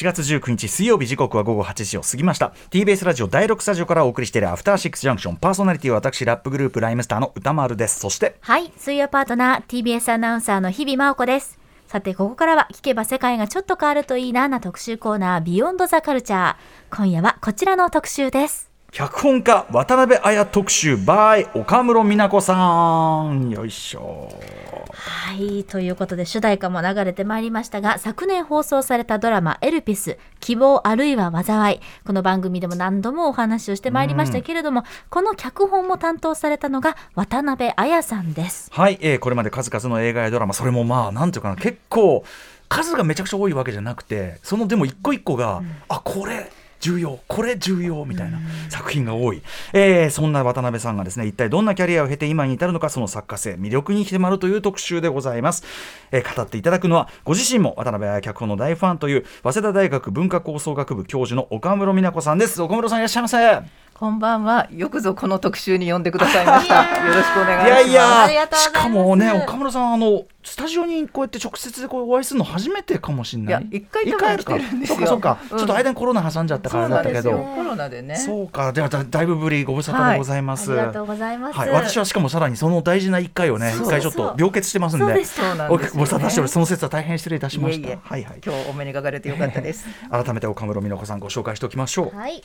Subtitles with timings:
[0.00, 2.54] 4月19日水曜日時刻は午後8時を過ぎました。
[2.70, 5.36] TBS ラジオ第6スタジオからお送りしているアフターシックスジャンクション。
[5.36, 8.00] パーソナリティは私ラップグループライムスターの歌丸です。
[8.00, 11.58] そしてはい水曜パートナー TBS アナウンサーの日々真央子です。
[11.86, 18.69] さてここからは聞けば世界がちょっと変わるといいなな特集コーナービヨンドザカルチャー今夜はこちらの特集です。
[18.92, 23.48] 脚本家渡辺彩特集 by 岡室美奈子さん。
[23.48, 24.28] よいしょ。
[24.92, 38.70] はいということで主題歌も流れてまいりましたが昨年放送されたドラマ「エルピス希望あるいは災い」この番組でも何度もお話をしてまいりましたけれども、この脚本も担当されたのが渡辺彩さんです。
[38.72, 42.24] はい、えーこれまで数々の映画やドラマそれもまあなんていうかな結構
[42.68, 55.64] 数がめちゃくちゃ多いわけじゃなくてそのでも一個一個が、あこれ重要これ重要みたいな作品が多い、えーそんな渡辺さんがですね一体どんなキャリアを経て今に至るのかその作家性魅力に迫るという特集でございます、
[56.10, 62.62] えー語っていただくのはご自身も渡辺彩脚本の大ファンという早稲田大学文化構想学部教授の岡室美奈子さんです。
[62.62, 64.66] 岡室さんいらっしゃいませこんばんは。
[64.74, 67.06] よくぞこの特集に呼んでくださいました。
[67.06, 67.90] よろしくお願いします。
[67.90, 73.64] いやいやしかもね岡村さんあのスタジオにこうやって直接でこうお会いするの初めてかもしれない？
[73.64, 73.82] いや一
[74.16, 74.96] 回来てるんですよ。
[74.96, 75.58] そうかそうか、うん。
[75.58, 77.30] ちょっと間にコロナ挟んじゃったからだったけど。
[77.40, 78.16] コロナでね。
[78.16, 78.72] そうか。
[78.72, 85.04] ではだだいぶぶりご無沙汰でございます、ありがとうございます、はい、私はしかもさらにその大事な一回をね一回ちょっと病欠してますんで。
[85.04, 85.34] そうです。
[85.34, 85.92] そうなんおです。
[85.92, 87.86] ご無沙汰しておりその説は大変失礼いたしました。
[87.86, 87.98] いえいえ。
[88.02, 89.84] はいはい今日お目にかかれてよかったです。
[90.10, 92.16] 改めて岡室美奈子さんご紹介しておきましょう。
[92.16, 92.42] はい。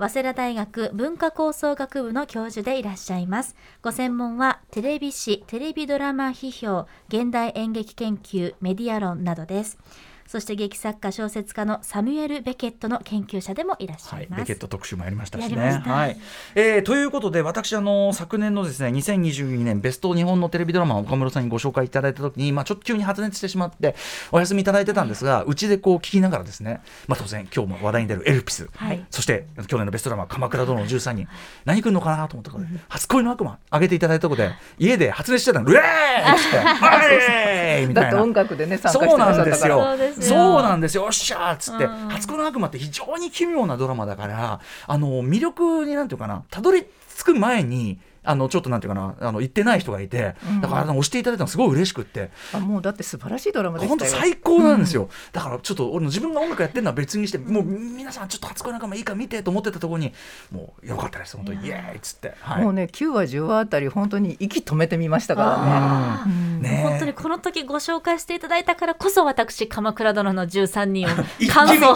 [0.00, 3.54] 早稲田大学文化構想学部の教授でいらっしゃいます。
[3.82, 9.76] ご専門はテレビ史、テレビドラマ批評、現代演劇研究、メディア論などです。
[10.30, 14.40] そして劇作家小説家のサミュエル・ベケットの研究者でもいらっしゃはいい、ます。
[14.42, 16.16] ベケット特集もやりましたしねはい
[16.54, 23.96] えーということで私あの昨年のですね2022年ベスト日本のテレビドラマを岡室さんにご紹介いただいた時に、まあ、ちょっと急に発熱してしまって
[24.30, 31.26] お休みいただいてたんですがうちでこう聞きながらですね、まあ、当然今日も話題に出るエルピス、はいそして去年のベストドラマ「鎌倉殿の13人」
[31.66, 38.08] 何来るのかなと思ったから、初恋の悪魔上げていただいたところで家で発熱してたの「うえーい!」って「はい!」みたいな。
[38.08, 39.44] だって音楽でね参加してそうなん。
[39.44, 39.96] ですよ。
[40.20, 41.02] そうですよそうなんですよ。
[41.04, 46.84] よっしゃーっつって、うん初恋の悪魔って非常に奇妙なドラマだから、あの魅力になんていうかな、たどり
[47.16, 47.98] 着く前に。
[48.22, 52.30] あのちょっとなんていうかなあの言ってない人がいて、だからあの押していただいたのすごい嬉しくって。
[52.52, 54.12] あもうだって素晴らしいドラマで本したよ。
[54.12, 60.12] 当最高なんですよ、だからちょっと俺の自分が音楽やってるのは別にしてもう皆さんちょっと初恋仲間いいから見てと思ってたところに
[60.50, 61.66] もうよかったです本当に。
[61.66, 66.68] イエーイっつって、はい、もうね9話10話あたり本当に息止めてみましたからね。
[66.68, 66.88] ねえ。
[66.88, 71.94] 本当にこの時ご紹介していただいたからこそ私鎌倉殿の13人を一気に感想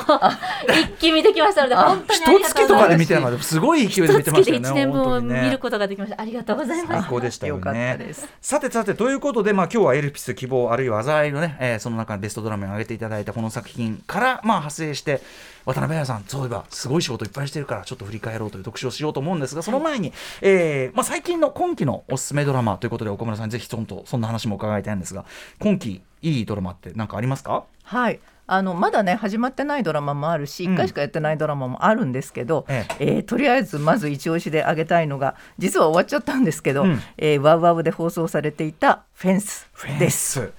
[0.68, 2.54] 一気見てきましたので本当にあり一がとうございます。
[2.54, 5.42] 月とかで見てなかったすごい勢いで見てま一月でしたよね1年分を本当にね。
[5.44, 7.00] 見ることができましたありがとうございます。
[7.02, 8.28] 最高でしたよよかったねです。
[8.40, 15.20] さてさてということで、まあ、今日はエルピス希望あるいは災いのね、えーその中でベストドラマに挙げていただいたこの作品から、まあ、派生して
[15.64, 25.24] 渡辺彩さんそういえばすごい仕事いっぱいしてるからちょっと振り返ろうという特集をしようと思うんですがその前に、えーまあ、最近の今期のおすすめドラマということで岡村さんにぜひそんとそんな話も伺いたいんですが
[25.60, 27.64] 今期いいドラマって何かありますか？
[27.82, 28.20] はい。
[28.46, 30.74] あのまだね始まってないドラマもあるし、うん。
[30.74, 33.04] 1回しかやってないドラマもあるんですけど、ええ。
[33.18, 37.00] ーとりあえずまず一押しで挙げたいのが実は終わっちゃったんですけど、うん。
[37.16, 40.40] えーワウワウで放送されていた「フェンスフ」ェンです。
[40.40, 40.52] ス。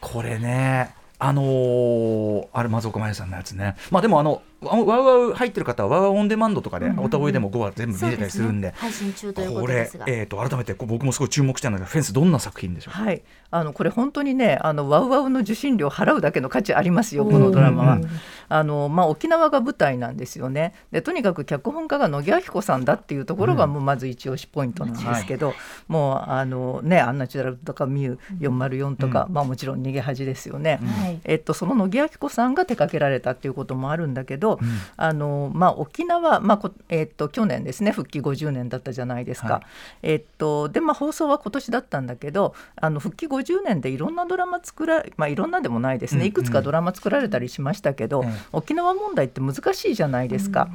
[0.00, 0.94] これね
[1.26, 3.76] あのーあれ松岡茉優さんのやつね。
[3.90, 8.72] まあでもあのワウワウ入ってる方はワウワウオンデマンドとかでおたおいでも5話全部見れたりするんで。
[8.76, 9.86] 配信中というこで。
[9.86, 12.94] すが、えー、と改めてこう僕もすごい注目してるんだけどフェンスどんな作品でしょう？
[12.94, 17.94] かはい、あのこれ本当にねあのワウワウの受信料払うだけの価値ありますよこのドラマは。
[17.96, 18.08] うん。
[18.48, 20.74] あのまあ、沖縄が舞台なんですよね。
[20.92, 25.54] でとにかく脚本家が野木明子さんだっていうところがもうまず一押しポイントなんですけど、
[25.88, 30.78] もうあのねアンナチュラルとかミュー404とか、まあ、もちろん逃げ恥ですよね。
[31.00, 31.20] はい。
[31.24, 34.53] えっと、その野木明子さんが手掛けられたっていうこともあるんだけど、
[34.96, 39.54] あのまあ、沖縄、まあこえっと、去年ですね復帰50年だったじゃないですか。
[39.54, 39.64] はい。
[40.02, 48.30] えっとでまあ、放送は今年だったんだけどあの復帰50年でいろんなドラマ作らまあいろんなでもないですうんねいくつかドラマ作られたりしましたけど、ええ。
[48.52, 50.68] 沖縄問題って難しいじゃないですか。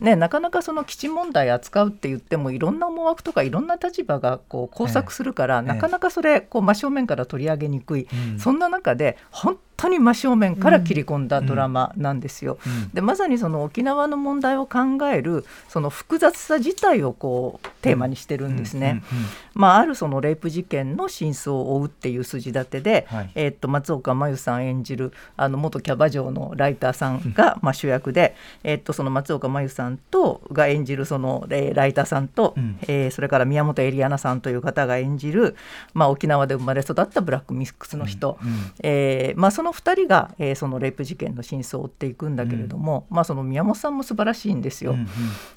[0.00, 5.62] ね、なかなかその基地問題扱うって言ってもいろんな思惑とかいろんな立場がこう交錯するから、ええ。
[5.62, 8.38] なかなかそれこう真正面から取り上げにくい、うん。
[8.38, 12.58] そんな中で本当に真正面から切り込んだドラマなんですよ。
[12.66, 12.90] うん。
[12.94, 14.78] でまさにその沖縄の問題を考
[15.12, 19.02] えるその複雑さ自体をこうテーマにしてるんですね。
[19.12, 19.18] うん。
[19.18, 19.24] うん。
[19.24, 19.28] うん。
[19.54, 23.30] まあ、あるそのレイプ事件の真相を追うっていう筋立てで、はい。
[23.34, 28.34] えーっと松岡真優さん演じるあの元キャバ嬢のライターさんがまあ主役で、
[28.64, 32.78] えーっとその松岡真優さんとが演じるその、えーライターさんと、うん。
[32.82, 35.56] えーそれから宮本エリアナさんという方が演じる、
[35.94, 38.48] まあ、沖縄で生まれ育ったブラックミックスの人、うん。
[38.48, 38.54] うん。
[38.82, 44.92] えーまあ、そのの2人が、えー、そのレイプ事件の真相を追っていくんだけれども、うん、まあ、その宮本さんも素晴らしいんですよ。
[44.92, 45.08] うん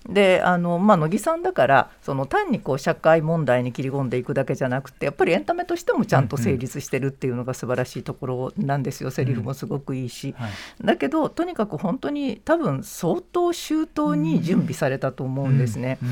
[0.07, 10.33] うん、であの、まあ、乃木さんだからその単にこう社会問題に切り込んでいくだけじゃなくてやっぱりエンタメとしてもちゃんと成立してるっていうのが素晴らしいところなんですよ、セリフもすごくいいし。
[10.37, 10.51] はい、
[10.83, 15.99] だけどとにかく本当に多分相当周到に準備されたと思うんですね。
[16.01, 16.09] うん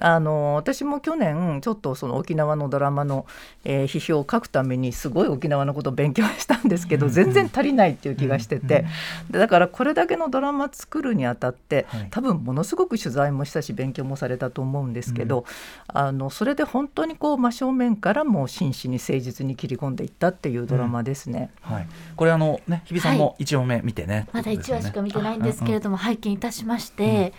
[0.00, 3.26] あの私も去年ちょっとその沖縄のドラマの、
[3.64, 8.86] えー、批評を書くためにすごい沖縄のことを勉強したんですけど、全然足りないっていう気がしてて、
[9.30, 15.44] でだからこれだけのドラマ作るにあたって、多分ものすごく取材もしたし勉強もされたと思うんですけど、
[15.86, 21.50] あのそれで本当にこう真正面からも真摯に誠実に切り込んでいったっていうドラマですね。
[21.60, 27.32] はい、これあのね日比さんも1話目見てね、まだ1話しか見てないんですけれども、拝見いたしまして。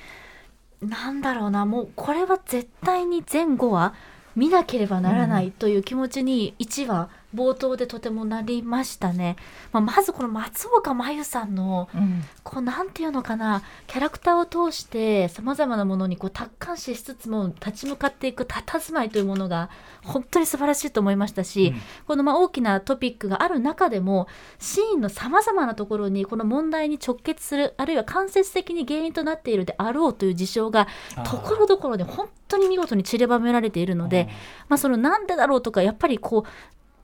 [0.81, 3.93] なんだろうなもうこれは絶対に前後は
[4.35, 9.35] 見なければならないという気持ちに1話冒頭でとてもなりましたね。
[9.71, 19.69] まあ、まずこの松岡真優さんの、うん、こうなんていうのかなキャラクターを通してさまざまなものにこう達観視しつつも立ち向かっていく佇まいというものが
[20.03, 24.27] 本当に素晴らしいと思いましたし、うん、このまあ大きなトピックがある中でも
[24.59, 30.87] シーンのさまざまなところにこの問題に直結するあるいは間接的に原因となっているであろうという事象が
[31.25, 34.29] ところどころで本当に見事に散りばめられているので、
[34.69, 36.49] まあ、そのなんでだろうとかやっぱりこう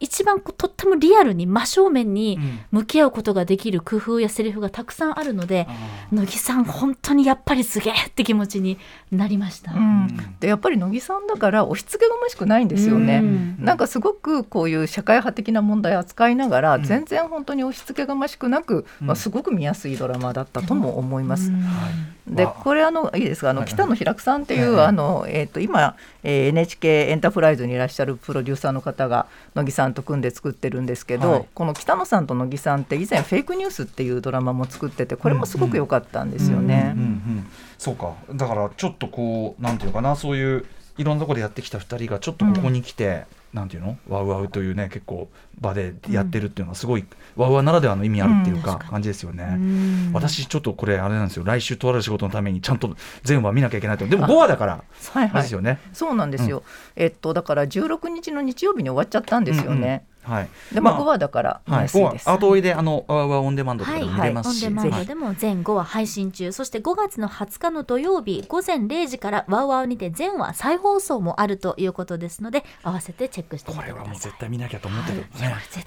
[0.01, 2.39] 一番とってもリアルに真正面に
[2.71, 5.67] 向き合うことができる工夫やセリフがたくさんあるので、
[6.11, 8.79] うん、乃木さん本当にやっぱりすげえって気持ちに
[9.11, 10.07] なりました、うん、
[10.39, 21.51] でやっぱり乃木さんだから押し付けがましくないんですよね、うん、なんかすごくこういう社会派的な問題を扱いながら、全然本当に押し付けがましくなく、まあ、すごく見やすいドラマだったとも思います。
[22.27, 23.49] でこれあのいいですか？
[23.49, 29.25] あの北野平久さんっていう、あのえっ、と今、えー、NHK エンタープライズにいらっしゃるプロデューサーの方が
[29.55, 36.95] 乃木さんと組んで作ってるんですけど、はい、この北野さんと乃木さんって以前「フェイクニュース」っていうドラマも作っててこれもすごく良かったんですよね。
[37.77, 38.13] そうか。
[38.31, 40.65] だからちょっとこうなんていうかなそういう
[40.97, 43.97] いろんなところでやってきた2人がちょっとここに来て、うん、なんていうの？
[44.07, 49.57] ワウワウというね結構場でやってるっていうのはすごい、うん、ワウワウならではの意味あるっていうか、感じですよね。
[50.13, 51.43] 私ちょっとこれあれなんですよ。
[51.43, 54.07] 来週とある仕事のためにちゃんと全話見なきゃいけないと。
[54.07, 54.83] でも5話だから
[55.13, 55.79] はいはい、ですよね。
[55.93, 56.63] そうなんですよ、
[56.95, 60.05] うん、えっとだから16日の日曜日に終わっちゃったんですよね。
[60.23, 62.27] はい、でも5話だから見やすいです。
[62.27, 73.93] はい、後追いであのオンデマンドとかでも見れますし、はいはい、オンデマンドでも全5話配信中、そして5月の20日の土曜日午前0時からワウワウにて全話再放送もあるということですので合わせてチェックしてみてください。
[73.93, 75.25] これはもう絶対見なきゃと思ってるね。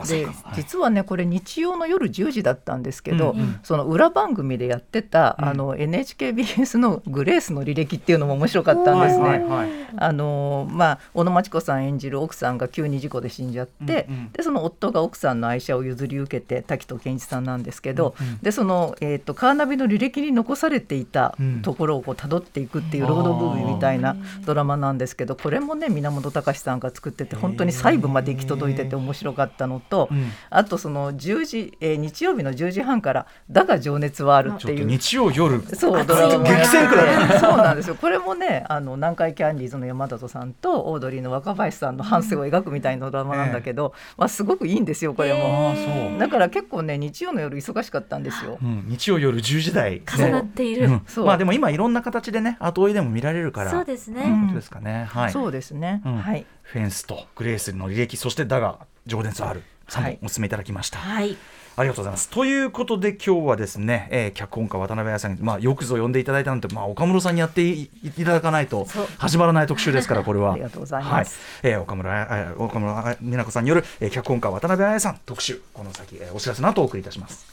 [0.07, 9.25] で実はねこれ日曜の夜10時だったんですけど、うんうん、その裏番組でやってた、うん、あの NHKBS のグレースの履歴っていうのも面白かったんですね。
[9.25, 30.09] はいはい、あのまあ小野真知子さん演じる奥さんが急に事故で死んじゃって、うんうん、でその夫が奥さんの愛車を譲り受けて滝藤賢一さんなんですけど、うんうん、でその、えーと、カーナビの履歴に残されていたところをこう辿っていくっていうロードムービーみたいなドラマなんですけどこれもね源隆さんが作ってて本当に細部まで行き届いてて面白かったのと、
[30.51, 34.85] あとその10時、えー、日曜日の10時半から「だが情熱はある」っていう。
[34.85, 45.75] 日曜夜そうドラマ激戦区だそうなんですよこれもねあの南海キャンディーズの山里さんとオードリーの若林さんの半生を描くみたいなドラマなんだけど、まあ、すごくいいんですよこれも、
[46.19, 53.71] だから結構ね日曜の夜忙しかったんですよ、うん、日曜夜10時台重なっている、まあでも今いろんな形でね後追いでも見られるから。
[53.71, 56.47] そうですね、ことですかね、はい、そうですね、はい。
[56.63, 59.63] フェンスとグレースの履歴そしてだが情熱ある。
[59.89, 60.99] 3本お勧めいただきました。
[60.99, 61.37] はい
[61.77, 62.29] ありがとうございます。
[62.29, 67.89] ということで今日はですね、えー、脚本家渡辺彩さんに、まあ、よくぞ呼んでいただいたので、まあ、岡室さんにやってい
[68.19, 68.87] ただかないと
[69.19, 70.53] 始まらない特集ですから これは。
[70.53, 71.39] ありがとうございます。
[71.63, 77.45] はい、えー、岡村岡村美奈子さんによる、えー、脚本家渡辺彩さん特集この先、えー、お知らせの後お送りいたします。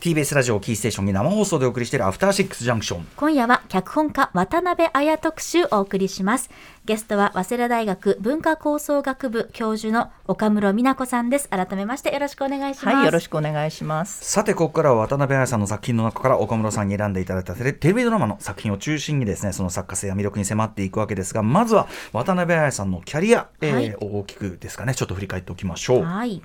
[0.00, 6.48] TBS ラジオキーステーションに生放送でお送りしているアフターシックスジャンクション今夜は脚本家渡辺彩特集お送りします。
[6.86, 11.50] ゲストは早稲田大学文化構想学部教授の岡室美奈子さんです。
[11.50, 12.94] 改めましてよろしくお願いします。
[12.96, 14.24] はいよろしくお願いします。
[14.24, 26.02] さてここからは渡辺彩さんの作品の中から岡室さんに選んでいただいたテレテレビドラマの作品を中心にですねその作家性や魅力に迫っていくわけですがまずは渡辺彩さんのキャリア、えー、はい、大きくですかねちょっと振り返っておきましょう。
[26.04, 26.40] はい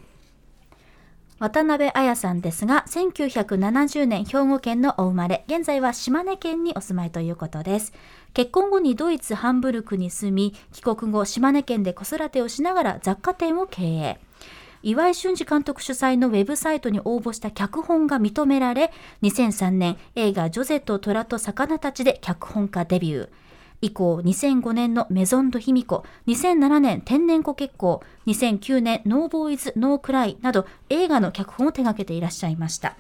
[1.38, 7.92] 渡辺彩さんですが、1970年兵庫県のお生まれ、現在は島根県にお住まいということです。
[8.34, 14.20] 結婚後にドイツ・ハンブルクに住み、帰国後、島根県で子育てをしながら雑貨店を経営。
[14.82, 23.30] 岩井俊二監督主催のウェブサイトに応募した脚本が認められ、2003年映画ジョゼと虎と魚たちで脚本家デビュー。
[23.82, 32.96] 以降2005年のメゾンド卑弥呼2007年天然湖結構2009年ノーボーイズノークライなど映画の脚本を手掛けていらっしゃいました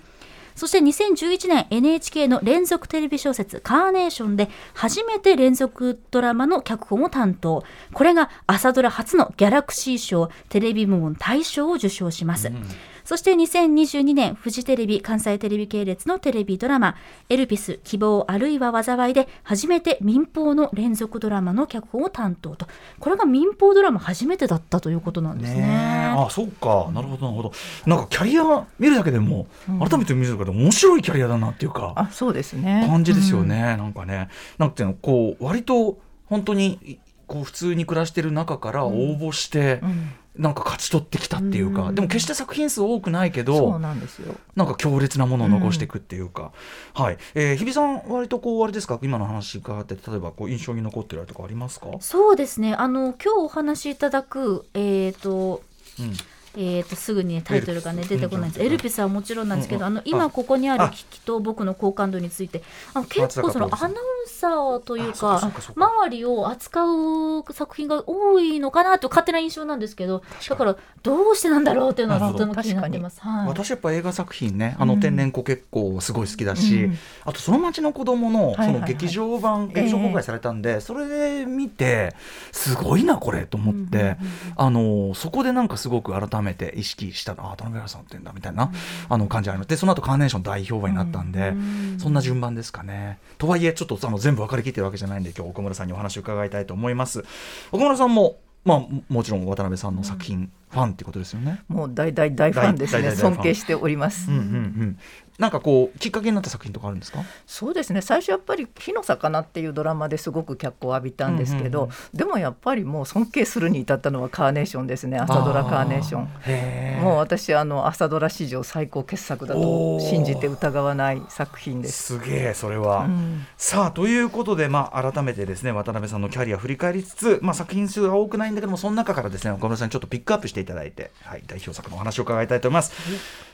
[0.55, 7.63] そして2011年 NHK の連続テレビ小説カーネーションで初めて連続ドラマの脚本を担当。
[7.93, 12.47] これが朝ドラ初のギャラクシー賞テレビ部門大賞を受賞します。
[12.47, 12.63] うん
[13.05, 16.95] そして2022年、フジテレビ関西テレビ系列のテレビドラマ、
[17.29, 22.67] エルピス、希望あるいは災いで、初めて民放の連続ドラマの脚本を担当と。
[22.99, 25.61] これが民放ドラマ初めてだったということなんですね。
[25.61, 26.89] ねあ、そうか。
[26.93, 27.51] なるほど、なるほど。
[27.85, 29.45] なんかキャリア見るだけでも、
[29.87, 31.93] 改めて見るだけで面白いキャリアだなっていうか。
[31.95, 32.87] あ、そうですね。
[32.89, 33.75] 感じですよね。
[33.77, 34.29] うん、なんかね。
[34.57, 44.35] なんていうの、こう、割と、本当に、こう普通に暮らしてる中から応募して、うんうんなんか勝ち取ってきたっていうか、うん、でも決して作品数多くないけどそうなんですよ。
[44.55, 46.51] なんか強烈なものを残していくっていうか、
[46.97, 48.99] うん、はい、えー、日比さん割とこうあれですか？
[49.01, 51.87] 今の話伺って例えばこう印象に残ってるとかありますか？
[52.01, 52.73] そうですね。
[52.73, 55.61] あの今日お話しいただくえっ、ー、と、
[55.99, 56.13] うん
[56.57, 63.95] えー、とすぐに、ね、タイトルが、ね、出てこないんです、エルピスはもちろんなんですけど、あの今ここにある危機と僕の好感度についてあの結構そのアナウン
[64.27, 82.15] サーというか周りを扱う作品が多いのかなと勝手な印象なんですけどだからどうしてなんだろうっていうのはとても気になってます、はい、私やっぱ映画作品ねあの天然子結構すごい好きだし、うん、あとその町の子供のその劇場版、劇場公開されたんで、それで見て
[82.51, 84.17] すごいなこれと思って、
[84.55, 88.71] あのそこでなんかすごく改めめて意識したああ田辺さんってんだみたいな、
[89.09, 91.53] あの感じありますでその後カーネーション大評判になったんで、
[91.97, 97.23] そんな順番ですかねとはいえちょっとあの全部分かりきってるわけじゃないんで今日岡村さんにお話を伺いたいと思います
[97.71, 101.61] 岡村さんもまあ、もちろん渡辺さんの作品、ファンってことですよね。
[101.67, 103.11] もう大大大ファンですね。
[103.11, 104.31] 尊敬しております。
[104.31, 104.99] うんうんうん。
[105.37, 107.19] なんかこうきっかけになった作品とかあるんですか？
[107.45, 108.01] そうですね。
[108.01, 115.17] 最初やっぱり「火の魚」っていうドラマですごく脚光を浴びたんですけど、うんうんうん、でもやっぱりもう尊敬するに至ったのはカーネーションですね。
[115.17, 117.01] 朝ドラカーネーション。
[117.03, 122.15] もう私あの朝ドラ史上最高傑作だと信じて疑わない作品です。
[122.15, 132.93] すげえそれは、うん、さあということで、まあ、改めてですね渡辺さんのキャリア振り返りつつ、まあ、作品数は多くないんだけどもその中からですね岡村さんにちょっとピックアップしていただいて、はい、代表作のお話を伺いたいと思います、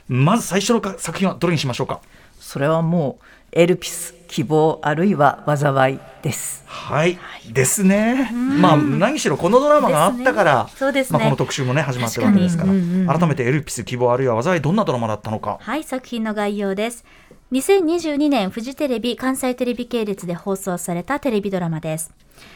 [0.08, 2.00] まず最初の作品はどれにしましょうか？
[2.40, 6.64] それはもうエルピス希望あるいは災いです。
[6.66, 8.30] はい、はい、ですね。
[8.32, 15.58] まあ何しろこのドラマがあったから、そうですね、まあこの特集もね始まってるわけですから、改めてエルピス希望あるいは災いどんなドラマだったのか。
[15.60, 17.04] はい、作品の概要です。
[17.52, 22.10] 2022年フジテレビ関西テレビ系列で放送されたテレビドラマです。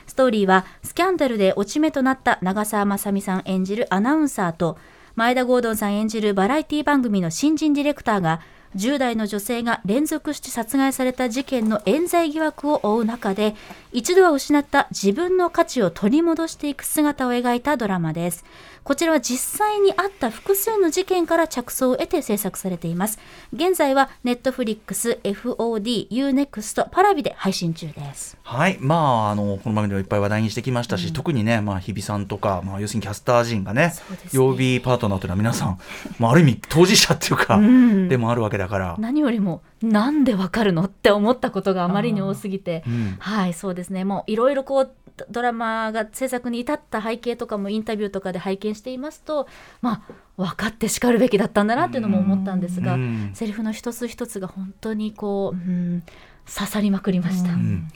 [0.06, 4.78] ストーリーはスキャンダルで落ち目となった長澤まさみさん演じるアナウンサーと
[5.16, 8.42] 前田郷敦さん演じるバラエティ番組の新人ディレクターが
[8.76, 13.54] 10代の女性が連続して殺害された事件の冤罪疑惑を追う中で
[13.96, 18.44] 一度は失った自分の価値を取り戻していく姿を描いたドラマです。
[18.84, 23.18] こちらは実際にあった複数の事件から着想を得て制作されています。
[23.54, 28.36] 現在はネットフリックス FOD、UNEXT、パラビで配信中です。
[28.42, 28.76] はい。
[28.80, 33.92] まああのこの番組ではいっぱい話題にしてきましたし、うん、特にねまあ日比さんとかまあ要するにキャスター陣がね、ね、
[34.30, 35.78] 曜日パートナーというのは皆さん
[36.20, 38.96] まあある意味当事者っていうか、うん、でもあるわけだから。
[38.98, 44.04] 何よりもなんでわかるのって思ったことがあまりに多すぎて、うん、はいそうですね。
[44.04, 44.90] もういろいろこう
[45.30, 49.48] ドラマが制作に至った背景とかもインタビューとかで拝見していますと
[49.80, 56.02] まあ分かってしかるべきだったんだなっていうのも思ったんですが、うん、セリフの一つ一つが本当にこう、うん、
[56.46, 57.52] 刺さりまくりました。
[57.52, 57.88] うん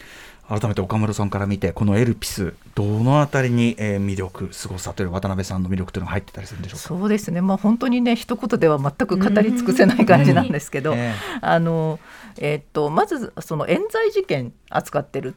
[0.50, 6.88] 改めて岡村さんから見てこのエルピスどのあたりに、えー、魅力すごさという渡辺さんの魅力というのが入ってたりするんでしょうか？
[6.88, 7.40] そうですね。
[7.40, 12.00] まあ本当にね一言では全く語り尽くせない感じなんですけど、えー、あの
[12.38, 15.37] えー、っとまずその冤罪事件扱ってる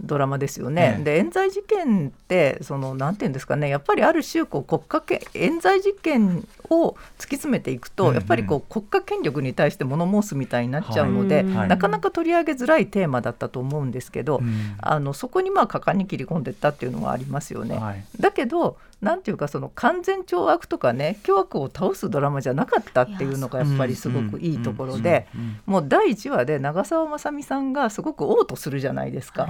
[0.00, 0.96] ドラマですよね。
[0.98, 17.76] うん、で冤罪事件ってそのなんていうんですかねやっぱりある種こう国家権冤罪事件を突き詰めていくと、やっぱりこう国家権力に対して物申すみたいになっちゃうので、はい、なかなか取り上げづらいテーマだったと思うんですけど、うん、あのそこにまあ果敢に切り込んでったっていうのがありますよね。
[17.76, 25.26] はい、だけどなんていうかその完全懲悪とかね凶悪を倒すドラマじゃなかったっていうのがやっぱりすごくいいところで
[25.64, 29.48] もう第1話で長澤まさみさんがすごく嘔吐するじゃないですか。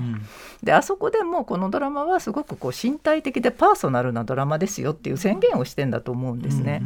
[0.63, 6.83] であそこでもこのドラマはすごくこう身体的でパーソナルなドラマですよっていう宣言をしてんだと思うんですね。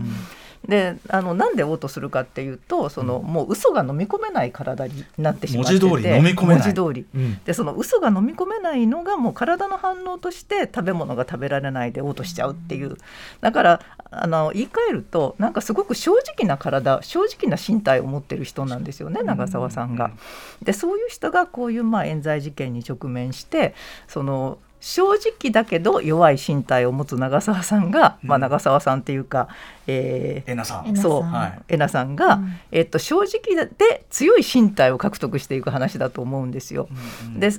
[0.68, 6.56] であのなんで嘔吐するかっていうとその、もう嘘が飲み込めない体になってしまってて文字通り飲み込めない。
[6.56, 7.06] 文字通り。
[7.14, 7.38] うん。
[7.44, 12.96] でその嘘が飲み込めないのがもう体の反応として食べ物が食べられないで嘔吐しちゃうっていう。
[13.40, 13.80] だから
[14.10, 20.12] あの言い換えるとなんかすごく正直な体正直な身体を持ってる人なんですよね長澤さんが。
[20.62, 23.74] でそういう人がこういうまあ冤罪事件に直面して
[24.08, 29.48] その正直だけど弱い身体を持つ長澤さんが、まあ、長澤さんっていうか、
[29.86, 30.94] えーえなさん。
[30.94, 31.60] そう、はい。
[31.68, 32.52] えなさんが、うん。
[32.70, 36.88] えっと、正直で強い身体を獲得していく話だと思うんですよ。
[37.34, 37.50] で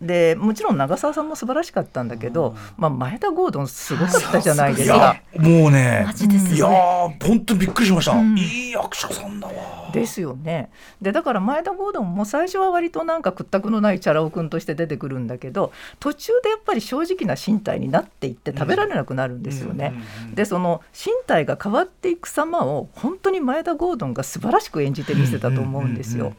[0.00, 4.96] でもちろん長澤さんも素晴らしかったんだけど、まあ、前田ゴードンすごかったじゃないですか。
[5.34, 5.40] いや。
[5.40, 8.36] もうねマジですいや本当にびっくりしました、うん。
[8.36, 10.70] いい役者さんだわですよね
[11.00, 19.92] でだから前田ゴードンも最初は割となんか屈託のないチャラ男君として出てくるんだけど途中でやっぱり正直な身体になっていって食べられなくなるんですよね。
[20.34, 26.26] でその身体が変わっていく様を本当に前田ゴードンが素晴らしく演じてみせたと思うんですよ。
[26.26, 26.34] うん、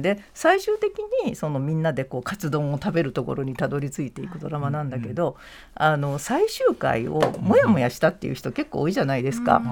[0.00, 5.36] で最終的にそのみんなでこうカツ丼を食べるところにたどり着いていくドラマなんだけど、
[5.74, 9.62] あの最終回をモヤモヤしたっていう人結構多いじゃないですか。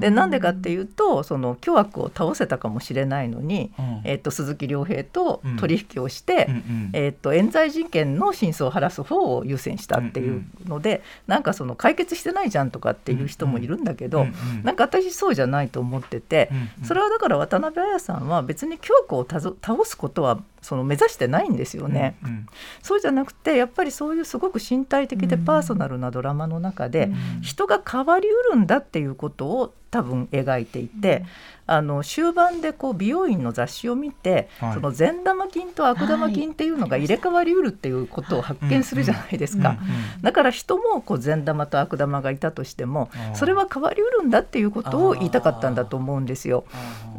[0.00, 4.00] でなんでかっていうとその巨悪を倒せたかもしれないのに、うん。
[4.04, 6.90] えっと鈴木亮平と取引をして、うんうん。
[6.92, 16.84] えっと冤罪事件の真相を晴らす方を優先したっていうので、なんかその解決してないじゃんとかっていう人もいるんだけど、うんうんなんか私そうじゃないと思ってて、うんうん。
[16.84, 22.16] それはだから渡辺彩さんは別に巨悪をを倒すことはその目指してないんですよね。
[22.24, 22.46] うん
[22.82, 27.10] そうじゃなくてやっぱりそういうすごく身体的でパーソナルなドラマの中で、
[27.42, 31.24] 人が変わりうるんだっていうことを多分描いていて、
[31.66, 34.74] あの終盤でこう美容院の雑誌を見て、はい。
[34.74, 39.76] その善玉菌と悪玉菌っていうのが入れ替わりうるっていうことを発見するじゃないですか。
[40.22, 46.64] だから人もこう善玉と悪玉がいたとしてもそれは変わりうるんだっていうことを言いたかったんだと思うんですよ。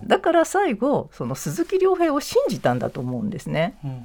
[0.06, 3.78] だから最後その鈴木亮平を信じたんだと思うんですね。
[3.84, 4.04] うんうん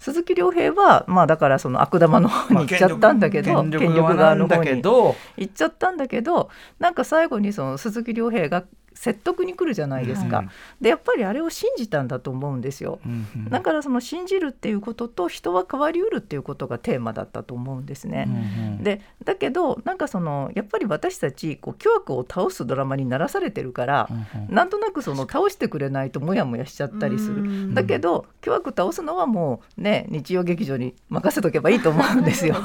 [0.00, 13.00] 鈴木亮平はまあだからその悪玉の方に行っちゃったんだけど、権力側なんだけど行っちゃったんだけどなんか最後にその鈴木亮平が説得に来るじゃないですか、うんでやっぱりあれを信じたんだと思うんですよ。
[13.04, 18.26] うんうんだからその信じるっていうことと人は変わりうるっていうことがテーマだったと思うんですね。
[18.28, 27.42] うんうんでだけどなんかそのやっぱり私たちこう巨悪を倒すドラマにならされてるから、うんうんなんとなくその倒してくれないとモヤモヤしちゃったりする。
[27.42, 32.56] うんだけど巨悪倒すのはもうね日曜劇場に任せとけばいいと思うんですよ。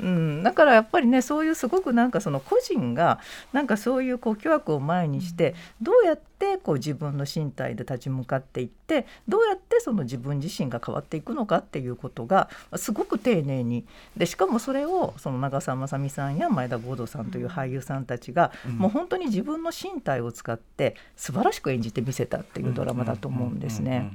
[0.00, 3.20] うん、だからやっぱりねそういうすごくなんかその個人が
[3.52, 24.12] なんかそういうこう巨悪を前にしてどうやってこう自分の身体で立ち向かっていってどうやってその自分自身が変わっていくのかっていうことがすごく丁寧にでしかもそれをその長澤まさみさんや前田剛堂さんという俳優さんたちがもう本当に自分の身体を使って素晴らしく演じてみせたっていうドラマだと思うんですね。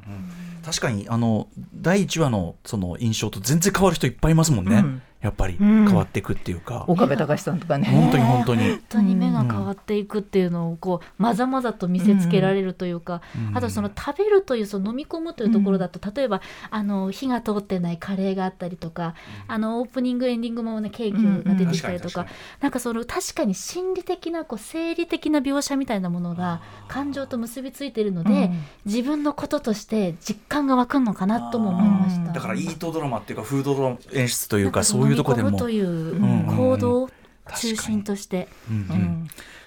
[0.63, 5.86] 確かにあの第1話のその印象と全然変わる人いっぱいいますもんね、うんやっぱりうん。
[5.86, 7.88] 変わっていくっていうか、岡部隆さんとかね。
[7.88, 8.70] 本当に本当に。
[8.70, 13.58] 本当に目が変わっていくっていうのをこうまざまざと見せつけられるというか、うん。
[13.58, 19.16] あとその食べるというその飲み込むというところだと、例えばあの火が通ってないカレーがあったりとか、
[19.48, 28.64] あのオープニングエンディングもねケーキが出てきたりとか,、うんうんなんかその確かに心理的なこう生理的な描写みたいなものが感情と結びついているので、うん。
[28.86, 32.34] 自分のこととして実感が湧くのかなとも思いました。
[32.34, 37.10] だからイートドラマっていうかフードドラマ演出というかそういうとこでもといううん行動を
[37.56, 38.47] 中心として。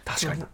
[0.05, 0.45] 確かに、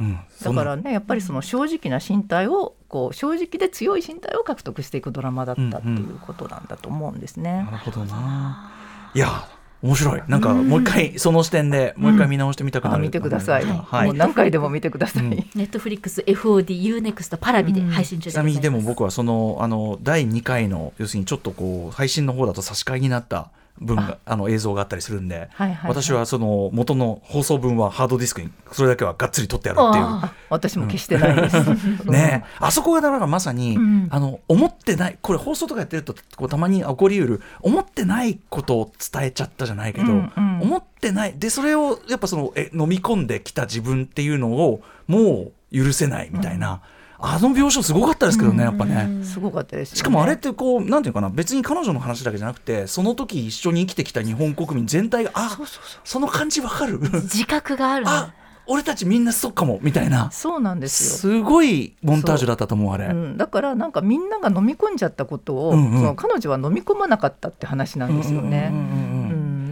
[0.00, 7.64] うん、だからねやっぱりその正直な身体をこう正直で強い身体を獲得していくドラマだったっていうことなんだと思うんですね。
[7.64, 8.72] なるほどな。
[9.14, 9.48] いや
[9.82, 10.22] 面白い。
[10.28, 13.64] なんかもう一回その視点でもう一回見直してみたくなる、あ見てください。
[13.64, 14.06] はい。
[14.06, 15.24] もう何回でも見てください。
[15.24, 15.30] うん。
[15.54, 24.36] ネットフリックス FOD、UNEXT、パラビで配信中ちなみにでも僕僕はそのあの第2回の要するにちょっとこう配信の方だと差し替えになった分があ。
[24.36, 25.90] の映像があったりするんで、はいはいはい。
[25.90, 30.04] 私はその元の放送分はハードディスクにそれだけはがっつり取ってやるっていう。
[30.04, 31.56] あ私も消してないです。
[32.10, 34.08] ね、あそこがだからまさに、うん。
[34.10, 40.60] あの思ってないこれ放送とかやってるとこうたまに起こりうる思ってないことを伝えちゃったじゃないけど、うんうん。
[40.62, 41.34] 思ってない。
[41.36, 46.80] でそれをやっぱそのえ飲み込んできた自分っていうのをもう許せないみたいな、
[47.22, 49.24] あの描写すごかったですけどね、やっぱね。
[49.24, 49.98] すごかったですよね。
[49.98, 55.58] しかもあれってこうなんていうかな別に彼女の話だけじゃなくてその時一緒に生きてきた日本国民全体があ
[56.04, 58.34] その感じわかる自覚があるあ
[58.66, 61.34] 俺たちみんなそうかもみたいなそうなんですよ。
[61.34, 63.06] すごいモンタージュだったと思うあれ。
[63.06, 68.70] うん、だからなんかみんなが飲み込んじゃったことを、うんうんその彼女は飲み込まなかったって話なんですよね。
[68.72, 69.09] うんうんうんうん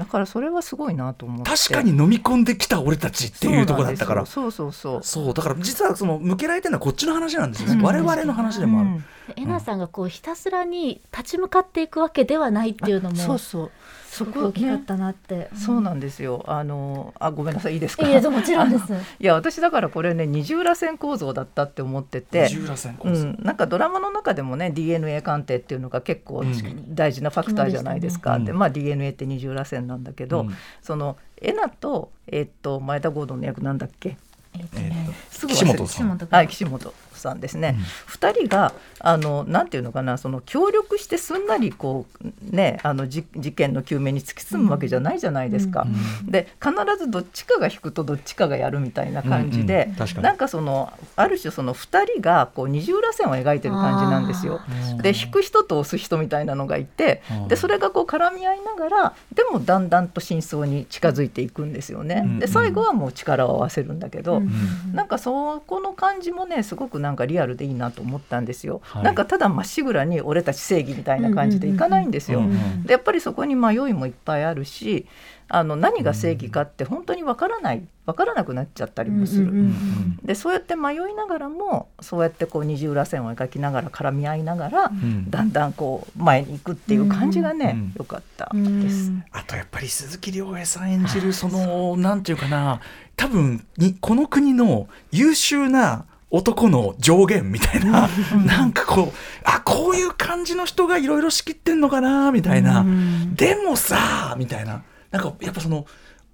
[0.09, 1.51] からそれはすごいなと思って。
[1.51, 4.27] 確かに飲み込んできた俺たちっていうところだったから。
[4.27, 5.35] そうそうそうそう。
[5.35, 7.83] だから実はその向けられてるのはこっちの話なんですよね、うん。
[7.83, 9.05] 我々の話でもある、うん。
[9.37, 13.16] えなさんがこうひたすらに立ち向かっていくわけではないっていうのも。
[13.16, 13.71] そうそう
[14.11, 15.51] すごく大きかったなって。
[15.55, 16.42] そうなんですよ。
[16.49, 18.07] あのあごめんなさいいいですか？
[18.07, 18.85] いいですもちろんです。
[19.21, 22.49] いや私だからこれね二重らせん構造だったって思ってて。
[22.49, 23.14] 二重らせん構造。
[23.14, 26.94] うん、なんかドラマの中でもね DNA 鑑定っていうのが結構うん。
[26.94, 28.44] 大事なファクターじゃないですか、うん。
[28.44, 30.55] でまあ DNA って二重らせんなんだけど、うん。
[30.81, 34.16] そのエナと,、えっと前田ゴードンの役なんだっけ？
[34.55, 37.76] えっとえねすぐ忘れ岸本はい、岸本さんですね、
[38.07, 45.87] 二人があのなんていうのかなその協力してすんなりこうねあのじ事件の究明に突き進むわけじゃないじゃないですか。
[46.26, 50.22] うで必ずどっちかが引くとどっちかがやるみたいな感じで、うんうん。
[50.22, 54.61] なんかそのある種その二人がこう二重らせんを描いてる感じなんですよ。
[54.92, 57.48] うんで引く人と押す人みたいなのがいてうん。
[57.48, 62.22] でそれがこう絡み合いながらでもだんだんと真相に近づいていくんですよね。
[62.24, 64.50] うんで最後はもう力を合わせるんだけど、うん。
[64.92, 68.83] なんかそこの感じもねすごくなんかリアルでいいなと思ったんですよ。
[68.85, 72.40] はいなんかただまっしぐらに俺たち正義みたいな感じでいかないんですよ。
[72.40, 75.07] うんうんうんでやっぱりそこに迷いもいっぱいあるし
[75.49, 79.44] あの何が正義かって本当にわからないわからなくなっちゃったりもする。
[79.44, 89.11] うんうんうんでそうやって迷いながらもそうやってこう二重らせんを描きながら絡み合いながら、うんだんだんこう前に行くっていう感じがね、うん良かったうんです。
[89.33, 92.81] あとやっぱり鈴木亮平さん演じるそのなんていうかな
[93.16, 98.08] 多分にこの国の優秀な男の上限みたいな、
[98.44, 103.34] なんかこうあこういう感じの人がいろいろ仕切ってんのかなみたいな、うん。
[103.34, 104.82] でもさみたいな。
[105.10, 105.86] なんかやっぱその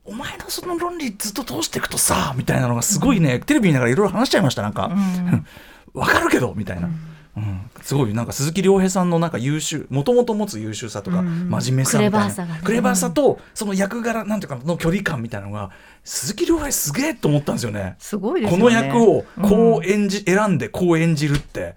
[0.04, 4.90] お前のその論理ずっと通していくとさみたいなのがすごいね、テレビ見ながらいろいろ話しちゃいましたなんか、
[5.94, 6.88] わかるけどみたいな。
[7.36, 8.14] うん、すごい。
[8.14, 12.10] なんか鈴木亮平さんのなんか優秀もともと持つ優秀さとか、うん真面目さみたいな。
[12.10, 12.60] クレバーさがね。
[12.62, 15.70] クレバーさとその役柄なんていうかの距離感みたいなのが
[16.04, 17.96] 鈴木亮平すげえと思ったんですよね。
[17.98, 18.58] すごいですこ。
[18.58, 21.74] の役をこうう演じ、選んでこう演じるって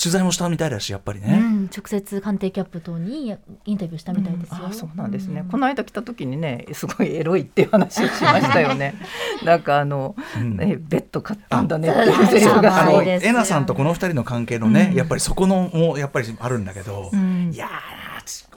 [0.00, 1.38] 取材もしたみたいだしやっぱりね。
[1.42, 3.36] うん直接官邸キャップ等に
[3.66, 4.66] インタビューしたみたいですよ。
[4.66, 5.48] あそうなんですね、うん。
[5.48, 8.94] この間来た時にねすごいエロいっていう話をしましたよね。
[9.44, 10.56] なんかあの、うん。
[10.56, 13.30] ねベッド買ったんだねっていうセリフあがすごいそうですよ。
[13.30, 14.96] エナさんとこの二人の関係のね、うん。
[14.96, 17.50] やっぱりそこのもやっぱりあるんだけど、うん。
[17.52, 17.70] いやー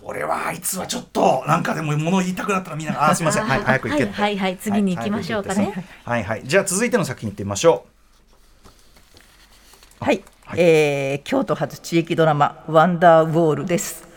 [0.05, 3.43] 俺はあいつはちょっとなんかでも物言いたくなったらみんなあーすいません。
[3.43, 4.13] はい早く行けって。
[4.13, 5.85] はいはいはい次に行きましょうかね。
[6.03, 7.85] はいはいじゃあ続いての作品いってみましょ
[9.99, 10.21] はい、
[10.53, 10.61] はい。
[10.61, 14.07] えー京都発地域ドラマワンダーウォールです。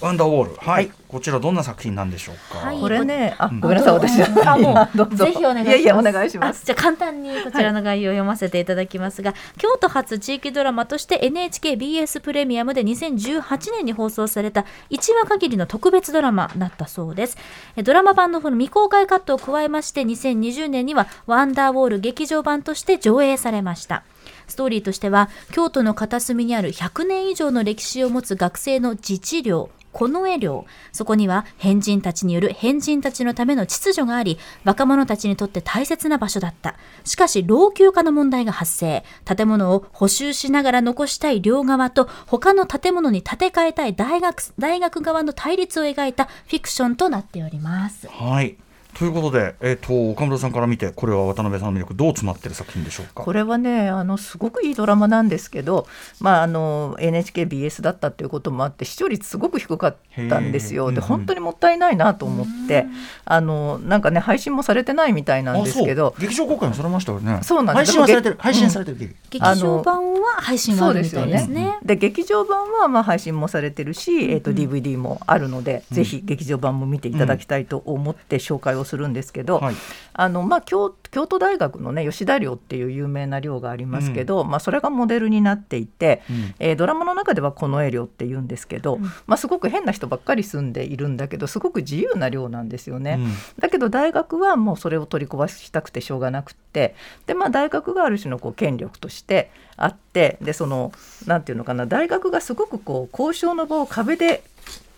[0.00, 0.56] うワンダーウォール。
[0.56, 0.92] はい、はい。
[1.08, 2.80] こちらどんな作品なんでしょうか、はい。
[2.80, 3.60] これねあん。
[3.60, 4.22] ごめんなさい私。
[4.22, 5.68] あも どうぜひお願いします。
[5.68, 6.62] いやいやお願いします。
[6.62, 17.38] あじゃあ簡単にこちらの概要を読ませていただきますが、京都発地域ドラマとして NHKBS プレミアムで2018年に放送された1話限りの特別ドラマだったそうです。
[17.76, 24.02] えドラマ版の方の未公開カットを加えまして2020年にはワンダーウォール劇場版として上映されました。
[24.46, 30.66] ストーリーとしては京都の片隅にある100年以上の歴史を持つ学生の自治寮近衛寮。
[30.92, 36.74] そこには変人たちによる変人たちのための秩序があり若者たちにとって大切な場所だった。
[37.04, 39.04] しかし老朽化の問題が発生。
[39.24, 48.08] 建物を補修しながら残したい両側と他の建物に建て替えたい大学大学側の対立を描いたフィクションとなっております。
[48.08, 48.56] はい。
[48.94, 53.22] ということで、えー、と岡村さんから見てこれは渡辺さんの魅力どう詰まってる作品でしょうか？
[53.24, 55.86] これはねあのすごくいいドラマなんですけど、
[56.20, 59.96] まあ、あの NHKBS だったっていうこともあって視聴率すごく低かっ
[60.28, 60.90] たんですよ。
[60.92, 61.08] でうんうん。
[61.08, 62.86] 本当にもったいないなと思って
[63.24, 67.40] あのなんかね配信もされてないみたいなんですけど劇場公開もされましたよね。
[67.42, 67.92] そうなんです。
[67.92, 68.36] 配信はされてる。
[68.38, 71.78] 配信されてる、劇劇場版は配信はあるみたいですね。
[71.84, 79.74] で劇場版はまあ配信もされてるし、えー、と DVD もあるので、ぜひ劇場版も見ていただきたいと思って紹介をするんですけど、はい。
[80.12, 86.54] あのまあ、京京都大学のね吉田寮っていう有名な寮がありますけど、まあ、それがモデルになっていて、うん。
[86.58, 93.18] えードラマの中ではこの絵寮って言うんですけど、まあ、すごく変な人ばっかり住んでいるんだけどすごく自由な寮なんですよね。
[93.20, 93.32] うん。
[93.58, 96.94] だけど大学はもうそれを取り壊したくてしょうがなくって
[97.26, 100.92] で、まあ、大学がある種のこう権力としてあってでその
[101.26, 104.42] なんていうのかな大学がすごくこう交渉の場を壁で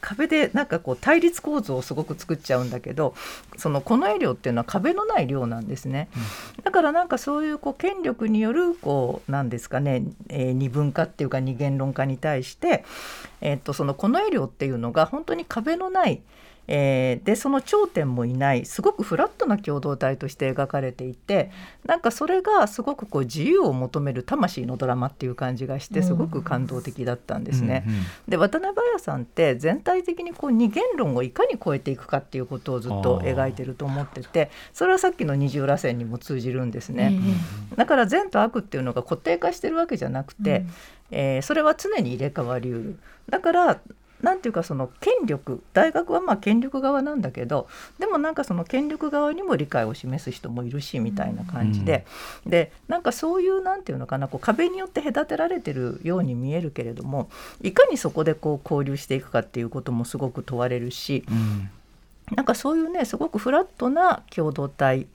[0.06, 3.14] 壁でなんかこう対立構造をすごく作っちゃうんだけど
[3.56, 6.08] そのこの絵寮っていうのは壁のない寮なんですね、
[6.62, 12.84] だからなんかそういうこう権力によるこうなんですかね、えー二分化っていうか二元論化に対して、
[13.40, 16.20] えー、とそのこの絵寮っていうのが本当に壁のない
[16.68, 21.50] えーでその頂点もいないすごくフラットな共同体として描かれていて
[21.84, 27.84] なんかそれがすごくこう自由を求める魂のドラマっていう感じがしてすごく感動的だったんですね。
[27.86, 37.18] うんうんで渡辺彩さんって全体的にこう二元論をいかに超えていくかっていうことをずっと描いてると思っててそれはさっきの二重らせんにも通じるんですね。
[37.76, 40.64] だから善と悪っていうのが固定化してるわけじゃなくて、
[41.10, 42.98] えーそれは常に入れ替わりうる。
[43.28, 43.80] だから
[44.22, 52.06] なんていうかその権力大学はまあ権力側なんだけどでもなんかその権力側にも理解を示す人もいるしみたいな感じで、
[52.46, 57.28] でなんかそういうなんていうのかなこう壁によって隔てられてるように見えるけれども
[57.62, 61.70] いかにそこでこう交流していくかっていうこともすごく問われるしうん。
[62.34, 65.06] なんかそういうねすごくフラットな共同体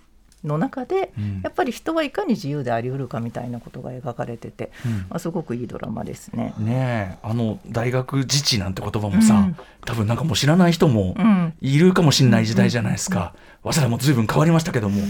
[0.43, 1.41] の中でうん。
[1.43, 4.91] やっぱり人はいかに自由でありうるかみたいなことが描かれてて、うん。
[4.91, 6.53] まあ、すごくいいドラマですね。
[6.57, 9.57] ねえあの大学自治なんて言葉もさ、うん。
[9.85, 11.53] 多分なんかもう知らない人もうん。
[11.61, 13.33] いるかもしれない時代じゃないですか。
[13.63, 15.01] 早稲田も随分変わりましたけども、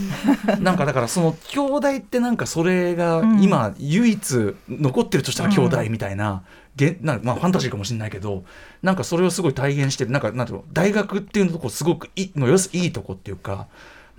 [0.59, 3.41] なんかだからその兄弟ってなんかそれがうん。
[3.41, 6.43] 今唯一残ってるとしたら兄弟みたいな、
[6.75, 8.43] げなんかまあファンタジーかもしれないけど、
[8.81, 10.11] なんかそれをすごい体現してる。
[10.11, 13.67] なんかなんていうの大学っていうとこすごくいいのよすいいとこっていうか、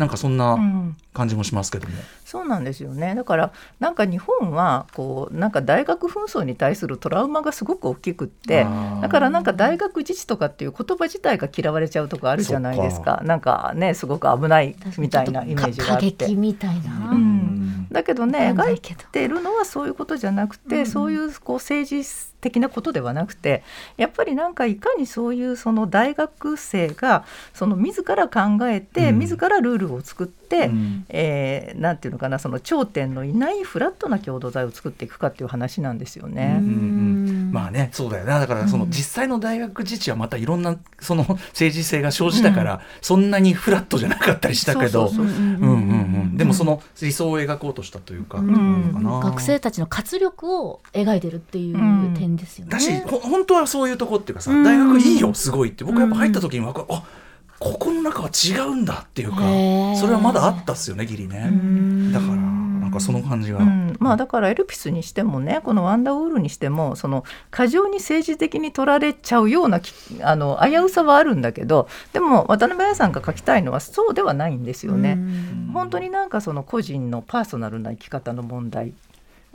[0.02, 0.96] なんかそんうなん。
[1.12, 1.94] 感じもしますけども。
[2.24, 3.14] そうなんですよね。
[3.14, 8.66] だからなんか日本はこうなんか大学紛争に対するトラウマがすごく大きくって
[9.02, 13.20] だからなんか大学自治とかっていう言葉自体が嫌われちゃうとこあるじゃないですそか。
[13.24, 16.34] なんかねすごごく危ないみたいなイメージがあっ過激て。
[16.34, 17.88] みたいな、うん。
[17.90, 20.86] だけどね描いてるのはそういうことじゃなくて、うん。
[20.86, 22.04] そういうこう政治
[22.42, 23.62] 的なことではなくて
[23.96, 27.24] やっぱりなんかいかにそういうその大学生が
[27.54, 29.18] その自ら考えて、うん。
[29.20, 31.04] 自らルールを作って、うん。
[31.08, 36.58] えーなんていうのかなその頂点のいないフラットな共同体を作っていくかっていう話なんですよね。
[36.60, 37.52] うんうんん。
[37.52, 38.90] まあねそうだよねだからそのうん。
[38.90, 45.08] 実際の大学自治はまたいろんなその政治性が生じたから、そんなにフラットじゃなかったりしたけど。
[45.08, 46.01] うん
[46.42, 49.20] でもその理想を描こうとしたというか、うん。
[49.22, 52.14] 学生たちの活力を描いてるっていううん。
[52.16, 52.70] 点ですよね。
[52.70, 54.64] だしほ本当はそういうとこっていうかさ、うん。
[54.64, 55.84] 大学いいよすごいって。
[55.84, 57.04] 僕やっぱ入った時に分かる、あ
[57.62, 59.36] ここの中は違うんだっていうか
[60.00, 61.48] それはまだあったっすよねギリね、
[62.12, 75.18] だからなんかその感じが、うん、まあだからエルピスにしてもねこの「ワンダーウォール」にしてもその過剰に政治的に取られちゃうようなきあの危うさはあるんだけどでも渡辺彩さんが書きたいのはそうではないんですよね。
[75.72, 78.92] 本当になんかその個人のパーソナルな生き方の問題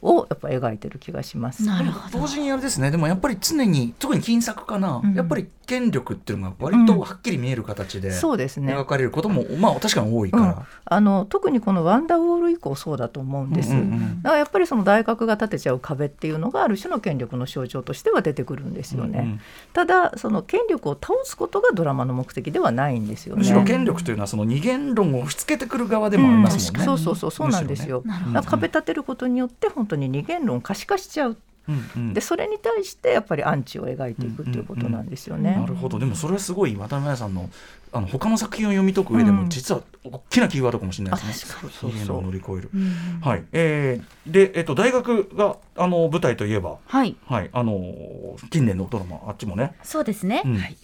[0.02, 1.66] をやっぱ描いてる気がします。
[1.66, 2.20] なるほど。
[2.20, 10.66] 同時にあれですねでもやっぱり常に特に金作かな、うんやっぱり権力っていうのが割とはっきり見える形でそうですね描かれることも、まあ確かに多いから。
[10.86, 13.72] あの特にこの「ワンダーウォール」以降そうだと思うんです。
[13.72, 19.20] うんうんうんだからやっぱりその大学が立てちゃう壁っていうのがある種の権力の象徴としては出てくるんですよね。
[19.20, 19.40] うんうん
[19.74, 23.40] ただその権力を倒すことがドラマの目的ではないんですよね。
[23.40, 26.86] むしろ権力というのはその二元論を押し付けてくる側でもありますもんね。
[26.86, 28.02] そうそうそうそうなんですよ。
[28.06, 28.14] ね
[28.46, 31.38] 壁立てることによって本当に二元論を可視化しちゃう。
[31.68, 32.14] うんうん。
[32.14, 35.56] でそれに対してやっぱりアンチを描いていくっていうことなんですよね。
[35.56, 36.00] なるほど。
[36.00, 37.50] でもそれはすごい渡辺彩さんの
[37.94, 39.36] あの他の作品を読み解く上でうん。
[39.38, 41.60] も実は大きなキーワードかもしれないですね。
[41.62, 42.70] そうそう二元論を乗り越える。
[42.74, 50.42] うんはい、えーで、えっと、大学があの舞台といえば、はい、はい、あのー近年のドラマあっちもね、そうですね。
[50.46, 50.56] うん。
[50.56, 50.76] とい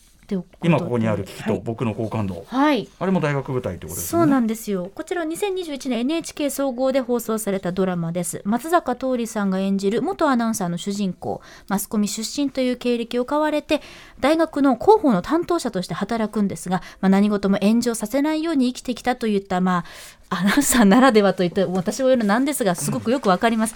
[0.63, 2.87] 今ここにある「危機と僕の好感度」はい。
[2.99, 4.25] あれも大学舞台ということですそう。
[4.25, 4.91] なんですよ。
[4.93, 8.41] こちら2021年 NHK 総合で放送されたドラマです。
[8.45, 13.81] 松坂桃李さんが演じる元アナウンサーの主人公、マスコミ出身という経歴を買われて、
[14.19, 19.85] 大学の広報の担当者として働くんですが、まあ、何事も炎上させないように生きてきたといった、まあ、
[20.29, 23.75] アナウンサーならではといって私も言うのなんですがすごくよくわかります、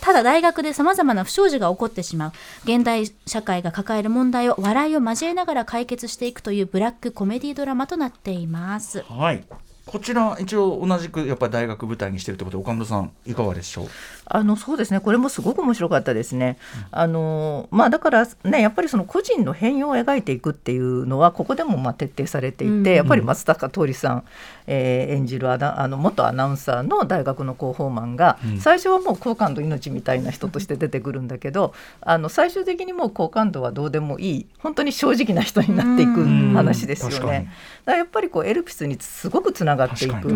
[0.00, 2.32] ただ大学でさまざまな不祥事が起こってしまう。
[2.64, 9.02] 現代社会が抱える問題を笑いを交えながら解決していくというブラックコメディドラマとなっています。
[9.02, 9.44] はい。
[9.86, 13.88] こちら一応同じくやっぱり大学舞台にしてるってことで岡村さんいかがでしょう？
[14.26, 15.00] あのそうですね。
[15.00, 16.56] これもすごく面白かったですね。
[16.90, 22.84] あのまあ、だからねやっぱりその個人の変容を描いていくっていうのはここでもまあ徹底されていて、うん。
[22.84, 24.24] やっぱり松坂桃李さん、
[24.66, 28.58] えー演じるアナあの元アナウンサーの大学の広報マンが、うん。
[28.58, 37.30] 最初はもう好感度命みたいな人として出てくるんだけどあの最終的にもう好感度はどうでもいい本当に正直な人になっていくうん話ですよ確かに。
[37.32, 37.52] ね。
[37.84, 40.28] だからやっぱりこうエルピスにすごくつながっていく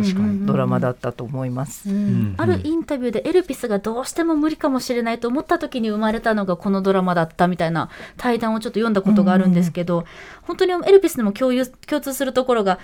[0.44, 1.88] ドラマだったと思います。
[1.88, 1.96] うん。
[1.96, 2.34] うん。
[2.36, 10.04] あるインタビューでエルピスがどうしても無理かもしれないと思った時に生まれたのがこのドラマだったみたいな対談をちょっと読んだことがあるんですけど、
[10.42, 12.78] 本当にエルピスでも共有共通するところが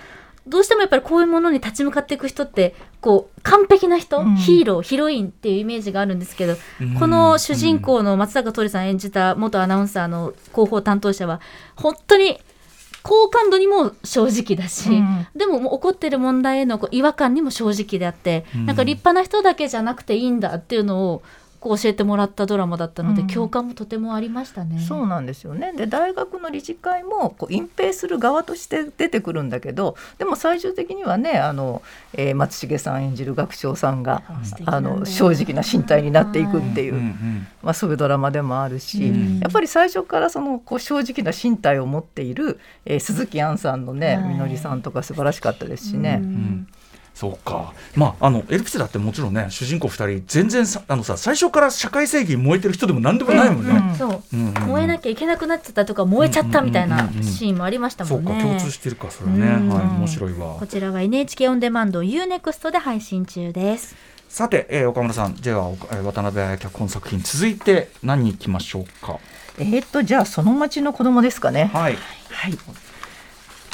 [0.47, 4.35] どうしてもやっぱりこういうものに立ち向かっていく人ってこう完璧な人、うん。
[4.35, 6.93] ヒーローヒロインっていうイメージがあるんですけど、うん。
[6.99, 11.41] この主人公の松坂桃李さん演じた元アナウンサーの広報担当者は
[11.75, 12.39] 本当に
[13.05, 15.27] 好感度にも正直だし、うん。
[15.35, 18.65] でももう起こってる問題への違和感にも正直であって、うん。
[18.65, 21.23] なんか立派な人だけじゃなくていいんだっていうのを
[21.65, 23.27] こう教えてもらったドラマだったので、うん。
[23.27, 24.79] 共感もとてもありましたね。
[24.79, 25.73] そうなんですよね。
[25.73, 31.81] で大学の理事会もこう隠蔽する側として出てくるんだけどでも最終的にはねあの、
[32.13, 34.21] えー松重さん演じる学長さんが
[34.65, 37.01] あの正直な身体になっていくっていう、
[37.63, 39.39] まあ、そういうドラマでもあるし、うん。
[39.39, 44.27] やっぱり最初からそのこう正直な身体を持っている、えー鈴木杏さんのねはい。
[44.29, 46.21] みのりさんとか素晴らしかったですしね。
[47.15, 47.73] そうか。
[47.95, 53.71] まああのエルプスだってもちろんね主人公2人全然さあのさ最初から社会正義に燃えてる人でも何でもないもんね。
[53.71, 54.21] うんうんそう。
[54.33, 54.47] うんうん。
[54.47, 58.35] うん燃えなきゃいけなくなっちゃったとか燃えちゃったみたいなシーンもありましたそもね。
[58.35, 59.69] うんか共通してるかそれはね、うん。
[59.69, 60.55] はい面白いわ。
[60.59, 63.95] こちらは NHK オンデマンド UNEXT で配信中です。
[64.27, 65.35] さて、えー岡村さん。
[65.35, 69.19] ではおえー渡辺彩脚本作品続いて何に行きましょうか？
[69.57, 71.69] えーっとじゃあその町の子供ですかね。
[71.73, 71.97] はい。
[72.29, 72.57] はい。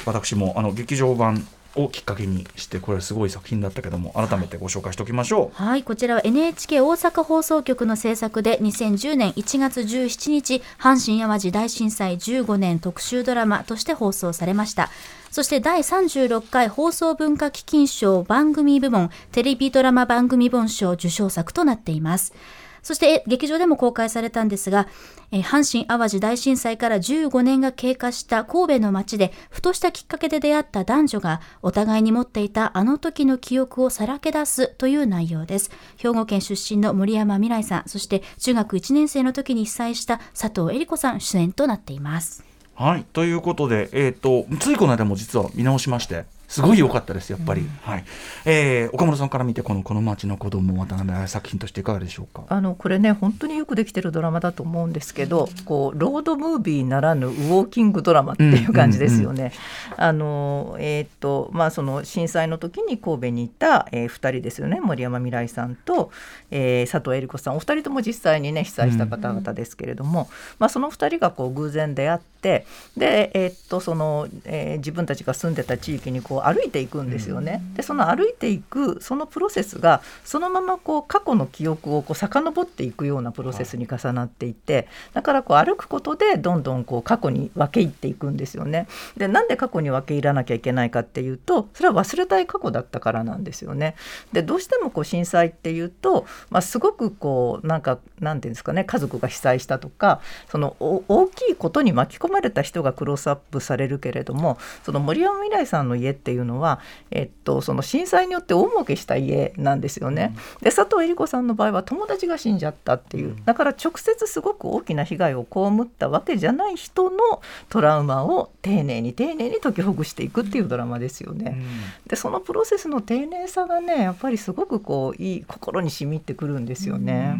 [0.05, 14.89] 私もあの劇場版をきっかけにしてこれすごい作品だったけども改めてご紹介しておきましょう、はい、こちらは NHK 大阪放送局の制作で2010年1月17日阪神・淡路大震災15年特集ドラマとして放送されました。
[15.31, 22.33] そして第36回放送文化基金賞番組部門テレビドラマ番組本賞受賞作となっています。
[22.83, 24.87] そして劇場でも公開されたんですが、
[25.31, 35.71] えー阪神・淡路大震災から15年が経過した神戸の街でふとしたきっかけで出会った男女がお互いに持っていたあの時の記憶をさらけ出すという内容です。
[35.97, 42.43] 兵庫県出身の森山未来さん、そして中学1年生の時に被災した佐藤恵理子さん主演となっています。
[42.75, 48.03] はいということで、えー、とついこの間も実は見直しましてすごい良かったですやっぱり、はい。
[48.45, 52.43] えー岡村さんから見てこの「この町の子供渡辺彩作品としていかがでしょうか？
[52.49, 59.53] あのこれね本当によくできてるドラマだと思うんですけどこうロードムービーならぬウォーキングドラマっていう感じですよね。
[59.95, 66.11] あのえーっとまあその震災の時に神戸にいた、えー、2人ですよね森山未来さんと、
[66.51, 67.55] えー佐藤恵理子さん。
[67.55, 77.61] お二人とも実際にね被災した方々ですけれども、まあ、その2人がこう偶然出会ってで、えーっとそのえー自分たちが住んでた地域にこう歩いていくんですよね。
[77.75, 88.87] でその歩いていくそのプロセスがそのままこう過去の記憶をこう遡っていくようなプロセスに重なっていてだからこう歩くことでどんどんこう過去に分け入っていくんですよね。
[89.17, 93.95] でなんで過去に分け入らなきゃいけないかっていうとそれは忘れたい過去だったからなんですよね。
[94.33, 106.79] でどうしてもこう震災っていうと、まあ、すごくこうなんかなんていうんですかね家族が被災したとかそのお大きいことに巻き込まれた人がクロスアップされるけれどもその森山未来さんの家っていうのは、
[107.11, 110.35] えっと、その震災によって大儲けした家なんですよね。
[110.61, 121.61] で佐藤恵理子さんの場合は友達が死んじゃったっていうだから直接すごく大きな被害を被ったわけじゃない人のトラウマを丁寧に丁寧に解きほぐしていくっていうドラマですよね。
[122.07, 127.35] でそのプロセスの丁寧さがねやっぱりすごくこういい心に染みってくるんですよね。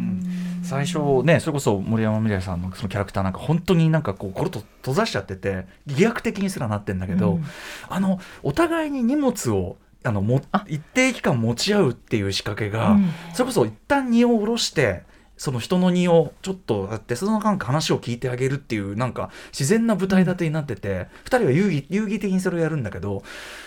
[0.64, 7.44] 最初ねそれこそ森山未來さんのそのキャラクターなんか本当になんかこうコロッと閉ざしちゃってて疑惑的にすらなってんだけど、うん。
[7.90, 10.66] あのお互いに荷物をあのもあ。
[10.68, 13.10] 一定期間持ち合うっていう仕掛けが、うん。
[13.34, 15.04] それこそ一旦荷を下ろして
[15.42, 23.24] その人の荷をちょっとやってそのなんか話を聞いてあげるっていうなんか自然な舞台立てになってて、二人は遊戯遊戯的にそれをやるんだけど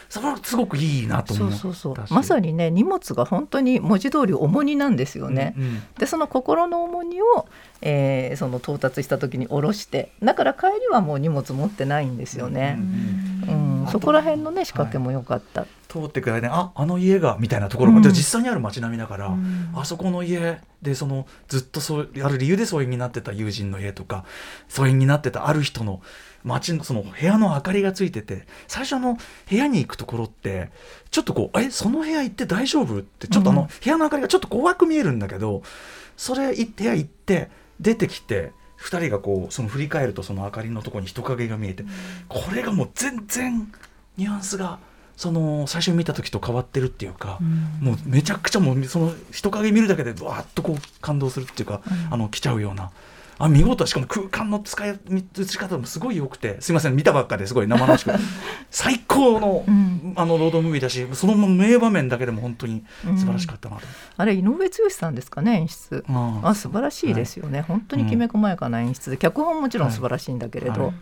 [0.09, 2.15] それはすごくいいなと思ったしそうそうそう。
[2.15, 5.55] まさにね荷物が本当に文字通り重荷なんですよね。
[5.57, 5.83] うんうん。
[5.99, 7.49] でその心の重荷を、
[7.83, 12.77] えーその到達した時に下ろしてだから帰りはもう荷物持ってないんですよね。
[12.79, 13.53] うんあと
[13.91, 15.67] そこら辺のね仕掛けも良かった。
[15.89, 18.03] 通ってくる間にああの家がみたいなところが、うん。
[18.03, 19.71] じゃあ実際にある街並みだから、うん。
[19.75, 24.25] あそこの家でそのずっとそうある理由で疎遠になってた友人の家とか
[24.69, 26.03] 疎遠になってたある人の
[26.43, 29.17] 街のその部屋の明かりがついてて最初の
[29.49, 30.71] 部屋に行くところって
[31.11, 32.99] ちょっとこうえその部屋行って大丈夫？
[32.99, 33.69] ってちょっとあの、うん。
[33.69, 35.63] 部屋の明かりがちょっと怖く見えるんだけど
[36.17, 38.53] それい部屋行って出てきて
[38.85, 41.85] 2人がこうその振り返るとその明かりのところに人影が見えて、
[42.29, 43.73] これがもう全然
[44.17, 44.79] ニュアンスが
[45.17, 47.39] その最初に見た時と変わってるっていうか、
[47.81, 52.91] もうめちゃくちゃもうその人影見るだけでわーっとこう感動するっていうか、あの来ちゃうような。
[53.39, 54.99] あ見事しかも空間の使い
[55.39, 56.61] 映し方もすごい良くて。
[56.61, 56.97] すいません。
[56.97, 57.67] 見たばっかですごい。
[57.67, 58.13] 生々しく。
[58.71, 60.13] 最高の,、うん。
[60.17, 62.85] あのロードムービーだしその名場面だけでも本当に
[63.17, 63.83] 素晴らしかったなと、
[64.17, 66.05] あれ井上剛さんですかね演出。
[66.09, 66.55] ああ。
[66.55, 70.91] 素晴らしいですよね、本当にきめ細やかな演出で、脚本もちろん素晴らしいんだけれど、はい。
[70.91, 70.95] うん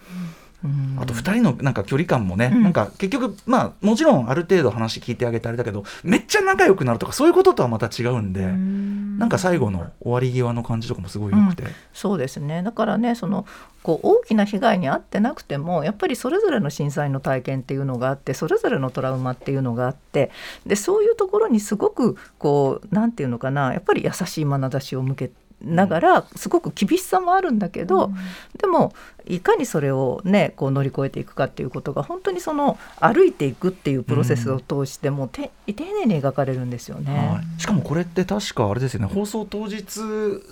[0.98, 2.62] あと2人のなんか距離感もね、うん。
[2.62, 9.18] なんか結局まあもちろんある程度話聞いてあげてあれだけどめっちゃ仲良くなるとかそういうこととはまた違うんで、なん。
[9.18, 12.62] なんか最後の終わり際の感じとかもすごい良くて、そうですね。
[12.62, 13.46] だからねその
[13.82, 20.30] こう大きな被害に遭ってなくてもやっぱりそれぞれの震災の体験っていうのがあってそれぞれのトラウマっていうのがあって
[20.66, 25.30] でそういうところにすごくこうなんていうのかなやっぱり優しい眼差しを向け
[25.64, 28.10] ながらすごく厳しさもあるんだけど、
[28.58, 28.92] でも
[29.26, 37.60] いかにそれをねこう乗り越えていくかっていうことが本当にその歩いていくっていうプロセスを通しても、て丁寧に描かれるんですよね、はい。
[37.60, 39.06] しかもこれって確かあれですよね。
[39.06, 40.00] 放送当日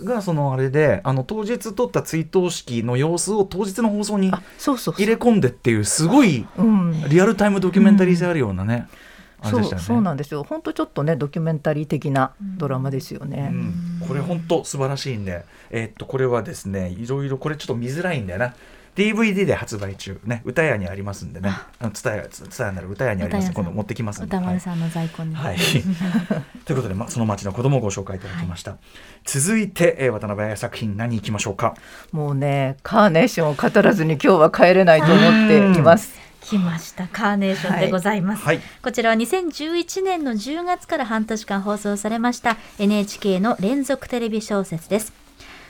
[0.05, 5.03] がそのあれであの当日撮った追悼式の様子を当日の放送にあそうそうそう。
[5.03, 7.05] 入れ込んでっていうすごいうん。
[7.09, 9.10] リアルタイムドキュメンタリー性あるようなね、あ
[9.45, 9.86] れそうでしたよね。
[9.86, 10.43] そうなんですよ。
[10.43, 14.07] 本当ちょっとねドキュメンタリー的なドラマですよね、うん。
[14.07, 18.55] これ本当素晴らしいんで、えーっとこれはですねいろいろこれちょっと見づらいんだよな。
[18.97, 20.43] DVD で発売中ね。
[20.45, 21.53] 歌屋にありますんでね。
[21.80, 23.53] 伝え伝えなる歌屋にあります。
[23.53, 24.36] 今度持ってきますんで。
[24.36, 25.57] 歌丸さんの在庫に、はい、
[26.66, 28.78] ということで、ま、その町の子供をご紹介いただきました、
[29.24, 31.76] 続いて、えー渡辺彩作品何いきましょうか？
[32.11, 36.18] もうねカーネーションを語らずに今日は帰れないと思っています
[36.51, 37.07] 来ました。
[37.09, 38.61] カーネーションでございます、はい。
[38.83, 45.13] こちらは2011年の10月から半年間放送されました NHK の連続テレビ小説です。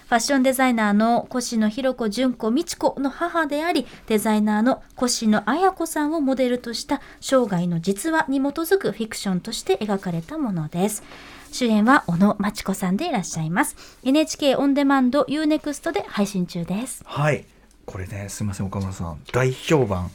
[0.09, 11.05] ファッションデザイナーの越野弘子純子美智子の母でありデザイナーの越野綾子さんをモデルとした生涯の実話に基づくフィクションとして描かれたものです。
[11.53, 13.77] 主演は小野真知子さんでいらっしゃいます。
[14.03, 17.05] NHK オンデマンド UNEXT で配信中です。
[17.07, 17.45] はい。
[17.87, 19.21] これねすみません岡村さん。
[19.33, 20.11] 大評判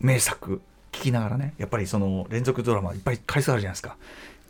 [0.00, 0.60] 名作
[0.92, 3.96] 聞きながらねやっぱりその連続ドラマいっぱい回数あるじゃないですか。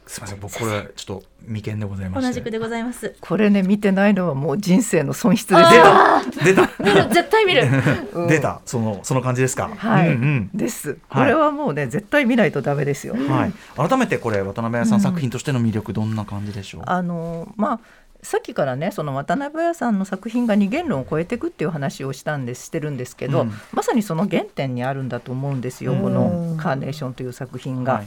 [0.09, 2.29] すみません僕これちょっと未見でございまして。
[2.29, 3.15] 同じくでございます。
[3.21, 6.23] これね見てないのはもう人生の損失です出よた
[6.83, 7.09] 出た。
[7.09, 7.69] 絶対見る。
[8.15, 8.27] うん。
[8.27, 8.63] 出た。
[8.65, 9.71] そのその感じですか。
[9.77, 10.89] はい、うんです。
[10.89, 10.99] はい。
[11.09, 17.81] これはもうね絶対見ないとダメですよ、うんはい、改めてこれ渡辺彩さん作品としての魅力どんな感じでしょう、あのまあ
[18.23, 23.53] さっきからねその渡辺彩さんの作品が二元論を超えていくっていう話をしたんですしてるんですけど、うん。
[23.73, 27.95] まさにその原点にあるんだと思うんですよ、この「カーネーション」という作品が。
[27.95, 28.07] はい。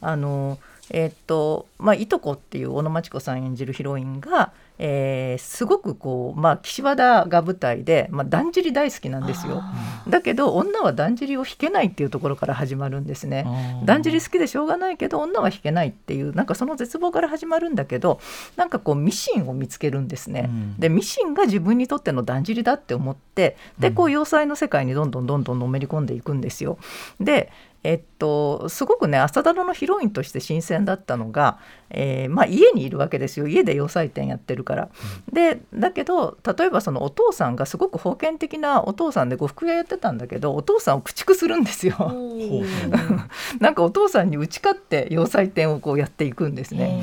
[0.00, 0.58] あの
[0.90, 4.52] えーっとまあ、いとこっていう小野真知子さん演じるヒロインが、
[4.84, 9.62] えーすごくこう、まあ、岸和田が舞台で、まあ、だんじり大好きなんですよ。
[10.08, 13.46] だけど女はだんじりを弾けないっていうところから始まるんですね。
[13.84, 18.18] だんじり好きでしょうがないけど女は弾けないっていうなんかその絶望から始まるんだけど
[18.56, 20.46] なんかこうミシンを見つけるんですね。
[20.48, 26.76] うんでミシンが自分にとってのだんじりだって思ってでこう要塞の世界にどんどんどんどんのめり込んでいくんですよ。
[27.20, 27.52] で
[27.84, 31.58] えっと、すごくね朝ドラのヒロインとして新鮮だったのが、
[31.90, 34.88] えーまあ、家にいるわけですよ家で洋裁店やってるから。
[35.32, 41.96] でだけど例えばそのお父さんがすごく封建的なお父さんで呉服屋やってたんだけどお父さんを駆逐するんですよ。
[43.58, 47.02] なんかお父さんに打ち勝って洋裁店をこうやっていくんですね。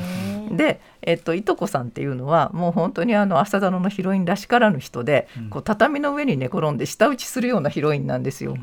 [0.50, 5.50] で、えっと、いとこさんっていうのはもう本当にあの朝ドラのヒロインらしからぬ人で、うん。
[5.50, 8.56] こう畳の上に寝転んで舌打ちするようなヒロインなんですよ。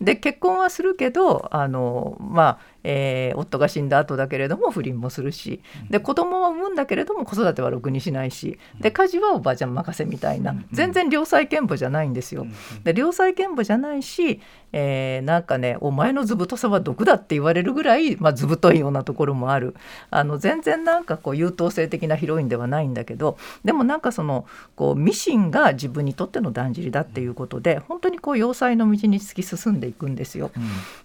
[0.00, 12.46] で結婚はするけどあの、まあえー夫が死んだ後だけれども不倫もするしで子供は産むんだけれども子育てはろくにしないしで家事はおばあちゃん任せみたいな全然良妻賢母じゃないんですよ。
[12.84, 14.40] で良妻賢母じゃないし、
[14.72, 19.74] えーなんかねお前の図太さは毒だって言われるぐらい、まあ、図太いようなところもある。
[20.10, 30.50] あの全然なんかこう優等生的なヒロインではないんだけどでもなんかそのこうミシンが自分にとってのだんじりだっていうことで本当にこう要塞の道に突き進んでいくんですよ。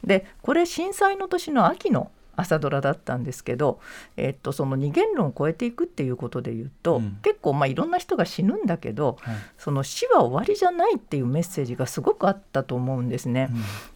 [0.03, 3.80] でこれ震災の年の秋の朝ドラだったんですけど、
[4.18, 7.20] えっと、その二元論を超えていくっていうことで言うと、うん。
[7.22, 9.18] 結構まあいろんな人が死ぬんだけど
[9.58, 13.50] その死は終わりじゃないっていうメッセージがすごくあったと思うんですね。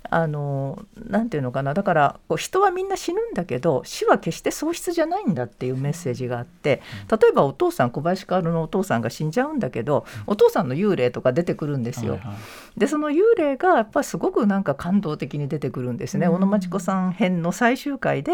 [0.10, 1.74] あのなんていうのかな。
[1.74, 12.20] だからこう人はみんな死ぬんだけど死は決して喪失じゃないんだっていうメッセージがあって例えばお父さん小林薫のお父さんが死んじゃうんだけどお父さんの幽霊とか出てくるんですよ。
[12.78, 16.36] でその幽霊がやっぱすごくなんか感動的に出てくるんですね、うん。
[16.36, 18.32] 小野真知子さん編の最終回で、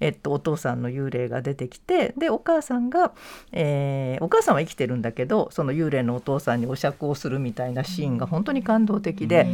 [0.00, 3.12] えっと、お父さんの幽霊が出てきてでお母さんが、
[3.52, 9.46] えーお母さんは生きてるんだけどその幽霊のお父さんにお酌をするみたいなシーンが本当に感動的で。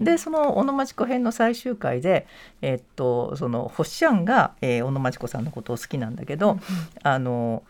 [0.00, 2.26] でその小野真知子編の最終回で、
[2.62, 6.58] えっと、そのホッシャンが、えー小野真知子さんのことを好きなんだけど、
[7.02, 7.62] あの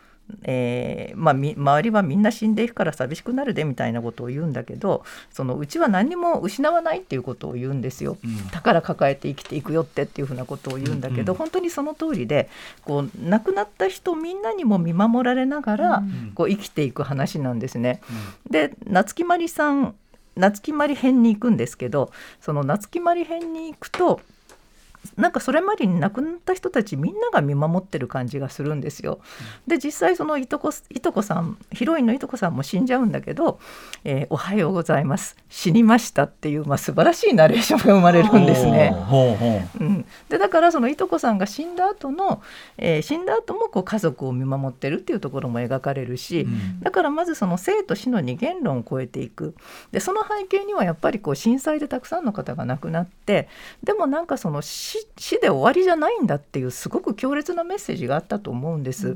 [0.43, 8.17] えーまあ、み周りはみんな死んでいくから寂しくなるでみたいなことを言うんだけどそのうちは何にも失わないっていうことを言うんですよ。
[8.51, 12.49] 宝抱えて生きていくよってっていうふうなことを言うんだけど、うん本当にその通りで
[12.83, 18.01] こう亡くなった人みんなにも見守られながら、うんこう生きていく話なんですね。
[18.49, 19.95] で夏木マリさん
[20.35, 24.21] 夏木マリ編に行くんですけどその夏木マリ編に行くと
[25.17, 29.19] なんかそれまでに亡くなった人たちみんなが見守ってる感じがするんですよ。
[29.67, 33.59] で実際そのいとこいとこさんヒロインのいとこさんも死んじゃうんだけど
[34.03, 35.35] 「えー、おはようございます。
[35.49, 38.95] 死にました」っていう、まあ、素晴らしいナレーションが生まれるんですね。
[39.79, 42.41] うん、でだからそのいとこさんが死んだ後の、
[42.77, 49.55] えー、死んだ後もこう家族を見守ってるっていうところも描かれるし、うん、だからまずその生と死の二元論を超えていく。
[49.91, 53.47] でその背景にはやっぱりこう震災でたくさんの方が亡くなって
[53.83, 54.61] でもなんかその
[54.91, 59.15] 死死で終わりじゃないんだっていうすごく強烈なメッセージがあったと思うんです、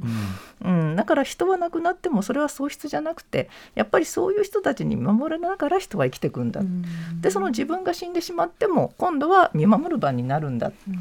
[0.63, 6.83] うん、うん、だから人は亡くなってもそれは喪失じゃなくてやっぱりそういう人たちに守られながら人は生きていくんだ、うん、
[7.21, 10.99] でその自分が死んでしまっても今度は見守る番になるんだ、うん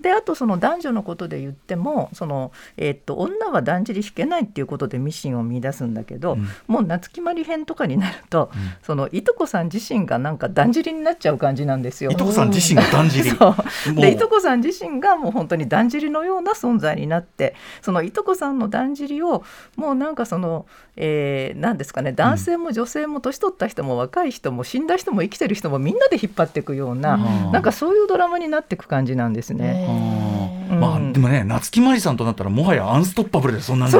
[0.00, 12.10] であとその男女のことで言ってもその、えー、っと女はだんじり引けないっていうことでミシンを見出すんだけど、うん、もう夏木まり編とかになると、うん、そのいとこさん自身がなんかだんじりになっちゃう感じなんですよ。
[12.10, 13.30] いとこさん自身がだんじり
[13.96, 19.44] でいとこさん自身がもう本当にだんじりのような存在になってそのいとこさんのだんじりを
[19.76, 20.66] もうなんかその、
[20.96, 29.85] えー、なんですかね男性も女性も年取った人も若い人も死んだ人も生きてる人もみんなで引っ張っていくような、うん、なんかそういうドラマになっていく感じなんですね。
[29.86, 33.92] まあでもね夏木マリさんとなったらもはやアンストッパブルでそんなね。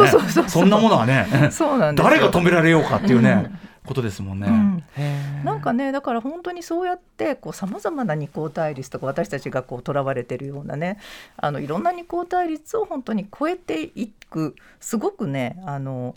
[0.48, 1.26] そんなものはね。
[1.50, 3.50] そうなん誰が止められようかっていうね、
[3.86, 10.98] ことですもんね、うん、なんかねだから本当にそうやってさまざまな二項対立とか私たちがこうとらわれてるようなね
[11.36, 16.14] あのいろんな二項対立を本当に超えていくすごくねあの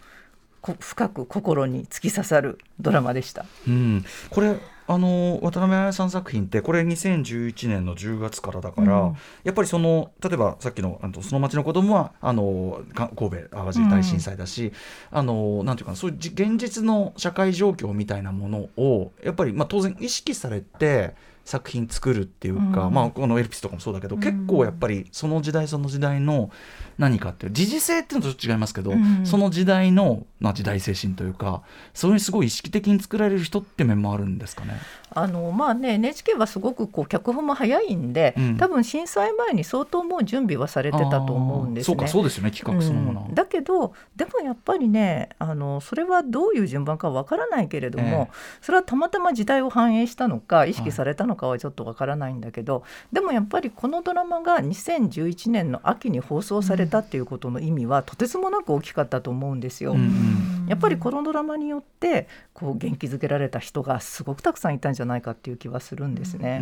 [0.79, 3.45] 深く心に突き刺さるドラマでした。
[3.67, 4.57] うん、これ
[4.87, 14.73] あの渡辺彩さん作品ってこれ2011年の10月からだから、うん、やっぱりその例えばさっきのあのその町の子供はあの神戸淡路大震災だし、
[15.11, 21.13] うん、あのなんていうかそういう現実の社会状況みたいなものをやっぱりまあ当然意識されて
[21.49, 26.51] 作品作るっていうか、うん、まあこのエルピスとかもそうだけど、結構やっぱりその時代その時代の
[26.99, 34.73] 何かっていう時事性っていうのとちょっと違いますけど、うん、その時代の、まあ、時代精神というかそういうすごい意識的に作られる人って面もあるんですかね？
[35.11, 41.95] あのまあね NHK はすごくこう脚本も早いんで、うん、多分震災前に相当もう準備はされてたと思うんですね。
[41.95, 52.81] そうかそうですよね企画そのもの、うん、だけどでもやっぱりねあのそれはどういう順番かわからないけれども、えー、それはたまたま時代を反映したのか意識されたのかはちょっとわからないんだけど、は
[53.11, 59.93] い、でもやっぱりこのドラマが2011年の秋に放送されたっていうことの意味はとてつもなく大きかったと思うんですよ。
[59.93, 66.61] うんやっぱりこのドラマによってこう元気づけられた人がすごくたくさんいたんじゃないかっていう気はするんですね。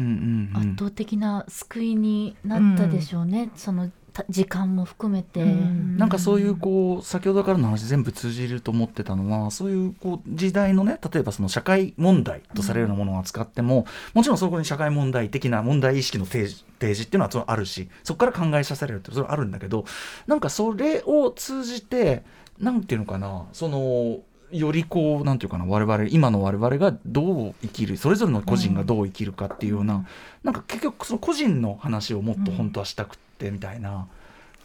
[0.53, 3.51] 圧倒的な救いになったでしょうね。
[3.55, 3.91] その
[4.29, 19.85] 時間も含めて、うん、なんかそういうこう先ほどからの話全部通じると思ってたのはそういうこう時代のね例えばその社会問題とされるようなものを扱っても、うん、もちろんそこに社会問題的な問題意識の提示提示っていうのはあるしそこから考えさせられるってそれはあるんだけど
[20.27, 22.23] なんかそれを通じて
[22.59, 24.19] なんていうのかなその
[24.51, 30.07] よりこうなんていうかな我々今の我々がどう生きるそれぞれの個人がどう生きるかっていうような、うん、
[30.43, 34.07] なんか結局その個人の話をもっと本当はしたくてみたいな。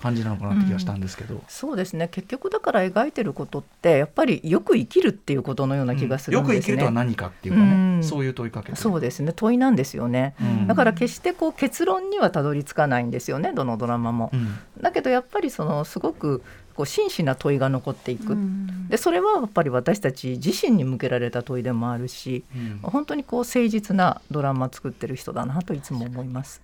[0.03, 2.09] 感じなのかなって気がしたんですけど、うん、そうですね。
[2.09, 9.33] 結局だから描いてることってやっぱりよく生きるっていうことのような気がするんですね、うん、よく生きるとは何かっていうかね、うん、そういう問いかけそうですね。
[9.35, 10.35] 問いなんですよね、
[10.67, 13.53] だから決してこう結論にはたどり着かないんですよね。
[13.53, 14.33] どのドラマも、
[14.81, 16.43] だけどやっぱりそのすごく
[16.75, 26.63] こう真摯な問いが残っていく、うん、でそれはやっぱり私たち自身に向けられた問いでもあるし、うん、本当にこう誠実なドラマ作ってる人だなといつも思います。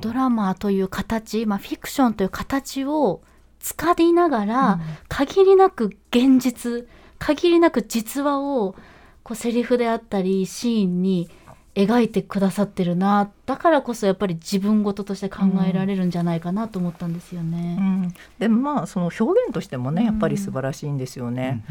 [0.00, 3.20] ドラマという形、まあ、フィクションという形を
[3.60, 6.88] 使いながら、うん、限りなく現実
[7.20, 8.74] 限りなく実話を
[9.22, 11.30] こうセリフであったりシーンに
[11.86, 13.30] 描いてくださってるな。
[13.46, 17.76] だからこそやっぱり自分事として考えられるんじゃないかなと思ったんですよね。
[17.78, 21.64] うん、でまあその表現としてもねやっぱり素晴らしいんですよね。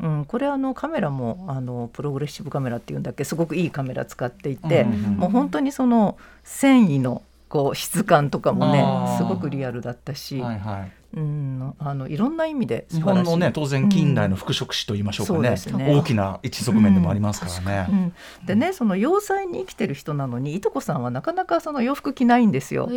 [0.00, 15.54] うん、うん、これあのカメラもあのプログレッシブカメラっていうんだっけすごくいいカメラ使っていて、もう本当にその繊維のこう質感とかもねすごくリアルだったし、はいはい、うん、あのいろんな意味で日本のね当然近代の服飾史と言いましょうかね。
[15.72, 15.96] うん、ね。
[15.96, 17.86] 大きな一側面でもありますからね。
[17.90, 22.88] うん、でねその要塞に生きてる人なのにいとこさんはなかなかその洋服着ないんですよ。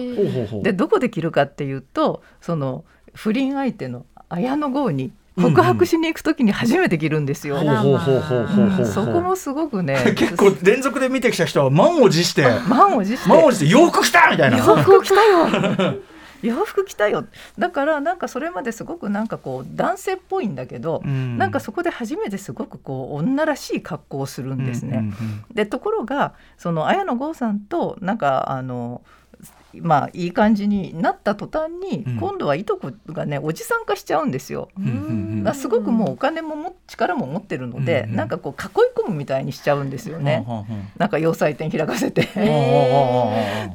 [0.62, 2.84] でどこで着るかっていうとその
[3.14, 7.58] 不倫相手の綾野剛に告白しに行くときに初めて着るんですよ。
[8.86, 10.14] そこもすごくね。
[10.16, 12.44] 結構連続で見てきた人は満を持して。
[12.68, 13.30] 満を持して。
[13.30, 14.58] 満を持して洋服着たみたいな。
[14.58, 15.96] 洋服着たよ。
[16.42, 17.26] 洋服着たよ
[17.60, 25.14] だからなんかそれまですごくなんかこう男性っぽいんだけど、うん、なんかそこで初めてすごくこう女らしい格好をするんですね。
[25.54, 29.04] でところがその綾野剛さんとなんかあの
[29.76, 32.18] まあいい感じになった途端に、うん。
[32.18, 34.70] 今度はいとこがねおじさん化しちゃうんですよ。
[34.78, 34.94] うんうんう
[35.40, 35.44] ん。
[35.44, 38.16] だすごくもうお金もも力も持ってるので、うんうん。
[38.18, 40.44] なんかこう囲い込むみたいにしちゃうんですよね。
[40.48, 42.28] はあはあはなんか洋裁店開かせて。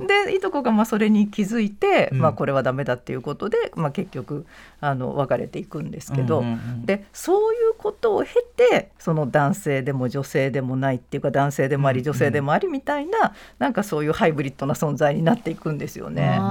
[0.07, 2.19] でいとこがまあそれに気づいて、うん。
[2.21, 4.47] まあ、これはダメだっていうことで、まあ、結局
[4.81, 6.87] あの別れていくんですけど、うんうんうん。
[6.87, 16.37] でそういうことを経てその男性でも女性でもないっていうか男性でもありうん女性でもありみたいな、なんかそういうハイブリッドな存在になっていくんですよね。
[16.41, 16.51] あ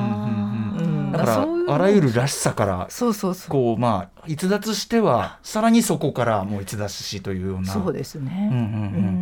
[0.78, 3.50] ーうんだからあらゆるらしさからそうそうそう。
[3.50, 7.72] こうまあ逸脱してはさらにそこからもう逸脱しというような。
[7.72, 8.50] そうですね。
[8.52, 8.68] うんうんう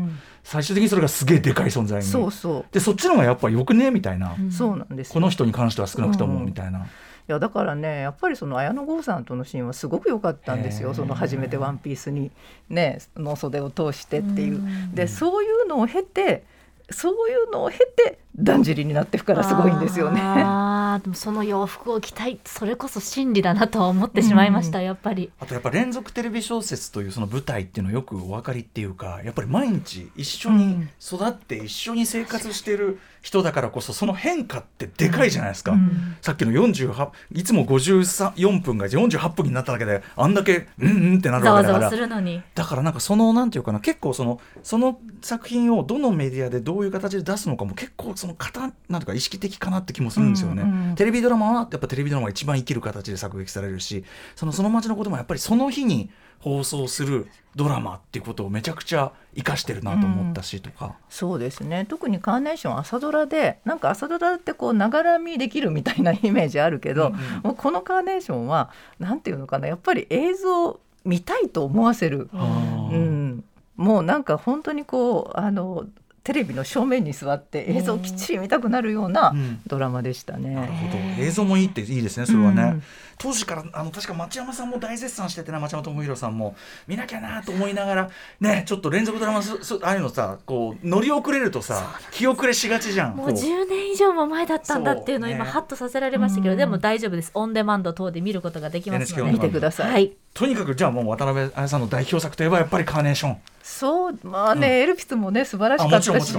[0.09, 0.19] ん。
[0.43, 2.05] 最終的にそれがすげえでかい存在に。
[2.05, 2.65] そうそう。
[2.71, 4.51] でそっちの方がやっぱよくねみたいな、うん。
[4.51, 5.13] そうなんですよ。
[5.13, 6.45] この人に関しては少なくともうん。
[6.45, 6.83] みたいな、い
[7.27, 10.93] やだからねやっぱりその綾野剛さんとのシーンはすごく良かったんですよ。
[10.93, 12.31] その初めて「ワンピースに
[12.69, 14.55] ねの袖を通してっていう。
[14.55, 14.95] うん。
[14.95, 16.43] でそういうのを経て
[16.89, 20.19] そういうのを経てだんじりになっていくからすごいんですよね。
[20.21, 25.31] あーでもその洋服を着たいそれこそ真理だなとは思ってしまいました、やっぱり。
[25.39, 42.41] あとやっぱ連続テレビ小説というその舞台っていうのよくお分かりっていうかやっぱり毎日一緒に育って一緒に生活してる人だからこそその変化ってでかいじゃないですか、うんさっきの48いつも54分が48分になっただけであんだけうんうんってなるざわけだからするのに。
[42.55, 50.63] だからなんかそのなんていうかな結構そのその作品をどのメディアでどういう形で出すのかも結構その型なんていうか意識的かなって気もするんですよね。
[50.63, 54.05] うんうんテレビドラマはやっぱテレビドラマが一番生きる形で作劇されるし
[54.35, 56.09] そのその街のこともやっぱりその日に
[56.39, 60.95] 放送するドラマっていうことをめちゃくちゃ生かしてるなと思ったしとか。
[61.09, 61.85] そうですね。
[61.89, 67.19] 特にカーネーション朝ドラでなんか朝ドラってこうながら見できるみたいなイメージあるけど、うんうん。
[67.43, 68.69] もうこのカーネーションは
[68.99, 73.43] なんていうのかなやっぱり映像見たいと思わせる、うん、
[73.75, 75.85] もうなんか本当にこうあの
[76.23, 79.61] テレビの正面に座って映像をきっちり見たくなるようなうん。
[79.67, 80.55] ドラマでしたね。
[80.55, 80.97] なるほど。
[81.21, 82.83] 映像もいいっていいですねそれはね、うん。
[83.17, 86.55] 当時からあの確か町山さんも大絶賛しててな町山智博さんも。
[86.87, 88.09] 見なきゃなと思いながら
[88.39, 93.17] ねちょっと連続ドラマすすああいうのさこう乗り遅れるとさ気遅れしがちじゃん。
[93.17, 93.27] もう。
[93.27, 96.57] こう10年以上も前だったんだっていうのを今ハッとさせられましたけど、うん。
[96.57, 97.31] でも大丈夫です。
[97.33, 99.31] オンデマンド等で見ることができますので。
[99.33, 99.91] 見てください。
[99.91, 100.13] はい。
[100.33, 106.33] とにかくじゃあもう渡辺彩さんの代表作といえばやっぱりカーネーションそうまあね、エルピスもね素晴らしかったし。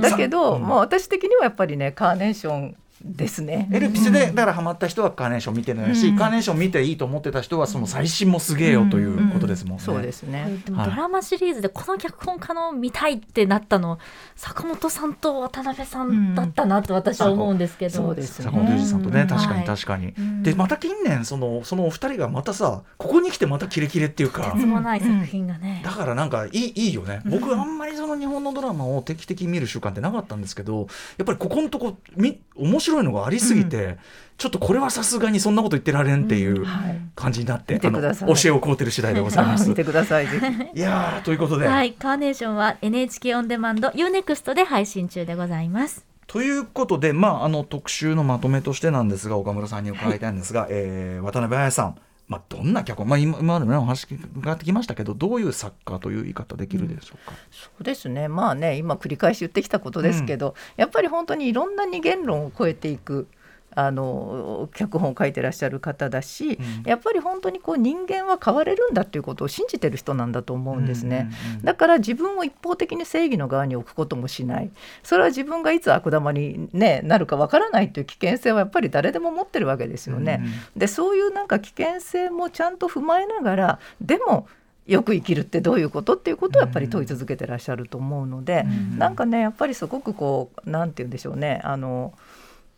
[0.00, 0.62] だけど、うん。
[0.62, 3.68] もう私的にはやっぱりねカーネーションですね。
[3.72, 6.16] エルピスでだからハマった人はカーネーション見てないし、うん。
[6.16, 9.78] カーネーション見ていいと思ってた人はその最新もすげえよということですもん。
[9.78, 9.82] ね。
[9.84, 10.58] そうですね。
[10.64, 13.98] でもドラマシリーズでこの脚本家の見たいってなったの
[14.34, 18.46] 坂本さんと渡辺さんだったなと私は思うんですけど、そうですね。
[18.46, 20.42] 坂本龍二さんとね、うん確かにはい確かに、うん。
[20.42, 24.54] でまた近年そのそのお二人がまたさここに来てまたキレキレっていうか。
[24.72, 25.82] もない作品がね。
[25.84, 30.86] だ、からなんかいいいいよね、僕あんまりその日本のドラマを定期的に見る習慣ってなかったんですけど
[31.18, 33.96] やっぱりここのとこみ面白いのがありすぎて、
[34.38, 37.00] ちょっとこれはさすがにそんなこと言ってられんっていうはい。
[37.14, 39.64] 感じになって、見てくださいあの教えを請うてる次第でございます。
[39.64, 40.26] あ 見てください。
[40.26, 46.04] いやーということで、はい、カーネーションは NHK オンデマンド UNEXT で配信中でございます。
[46.26, 51.96] ということで、まあ、あの特集のまとめとしてなんですが岡村さんに伺いたいんですが、えー渡辺彩さん、
[52.32, 54.06] まあ、どんな脚本、まあ、今今までもねお話
[54.40, 57.36] がってきましたけどどういう作家という言い方できるでしょうか？
[57.50, 58.28] そうですね。
[58.28, 63.28] まあね今繰り返し言ってきたことですけど、やっぱり本当にいろんな二元論を超えていく。
[63.74, 66.88] あの脚本を書いてらっしゃる方だし、うん。
[66.88, 71.16] やっぱり本当にこう人間は変われるんだっていうことを信じてる人なんだと思うんですね。
[71.16, 74.70] うんうんうんだから自分を一方的に正義の側に置くこともしない。
[75.02, 80.38] それは自分がいつ悪玉に、ね、なるかわからないという危険性はやっぱり誰でも持ってるわけですよね。
[80.40, 84.46] うんうんでそういうなんか危険性もちゃんと踏まえながらでも
[84.86, 88.98] よく生きるってどういうことっていうことをやっぱり問い続けてらっしゃると思うので、うん。
[88.98, 91.60] なんかねやっぱりすごくこうなんて言うんでしょうね。
[91.62, 92.14] あの、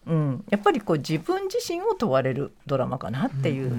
[0.06, 3.76] うん、やっぱりこう自分自身を問われるドラマかなっていう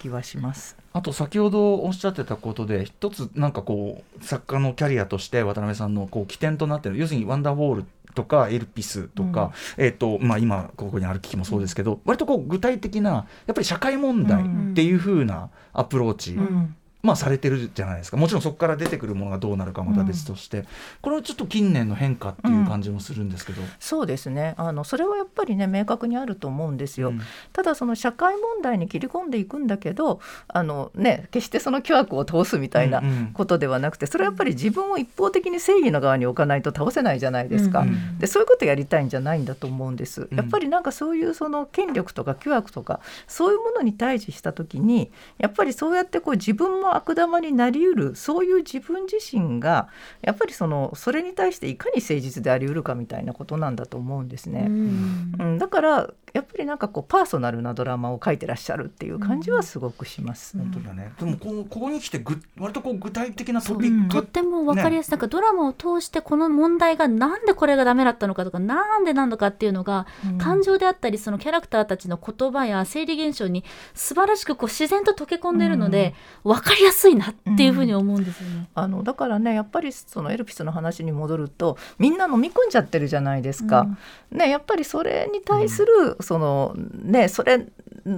[0.00, 0.76] 気はします。
[0.92, 16.74] あと先ほどおっしゃってたことで一つなんかこう作家のキャリアとして渡辺さんのこう起点となっている要するに「ワンダーウォール」とか「エルピス」とか、えーとまあ、今ここにある機器もそうですけど、割とこう具体的なやっぱり社会問題っていう風なアプローチ、うん
[17.06, 18.16] まあ、されてるじゃないですか。
[18.16, 20.64] もちろんそこから出てくるものがどうなるかまた別として、
[21.00, 23.62] これはちょっと近年の変化っていう感じもするんですけど。
[23.78, 24.54] そうですね。
[24.56, 27.10] あのそれはやっぱりね明確にあると思うんですよ。
[27.10, 27.20] うん。
[27.52, 33.26] ただその社会問題に切り込んでいくんだけどあの、ね、決してその巨悪を倒すみたいなうんうん。
[33.32, 37.80] ことではなくてそれはやっぱり自分を一方的に正義の側に置かないと倒せないじゃないですか。
[37.80, 40.28] うんでそういうことやりたいんじゃないんだと思うんです。
[40.30, 40.36] うん。
[40.36, 49.88] やっぱりなんかそういうその権力とか巨悪とかそういうものに対峙した時にやっぱりそうやってこう自分も悪玉になりうるそういう自分自身が
[50.22, 54.66] やっぱりそのそれに対していかに誠実でありうるかみたいなことなんだと思うんですね。
[54.68, 55.32] うん。
[55.38, 60.58] うん、だからやっぱりなんかこうパーソナルなドラマを書いてらっしゃるっていう感じはすごくします。
[60.58, 61.12] 本当だね。
[61.18, 70.38] でもこうここに来てぐ割とこう具体的なトピックとっても分かりやすい、なんかドラマを通してこの問題がなんでこれがダメだったのかとかなんでなのかっていうのが、うん。
[70.38, 78.68] 感情であったりそのキャラクターたちの言葉や生理現象に素晴らしくこう自然と溶け込んでいるので、分かりやすいなっていうふうに思うんですよね。
[78.74, 83.86] あのだからねやっぱりそのエルピスの話に戻るとみんな飲み込んじゃってるじゃないですか。
[84.30, 87.66] ね、やっぱりそれに対する、そのねそれ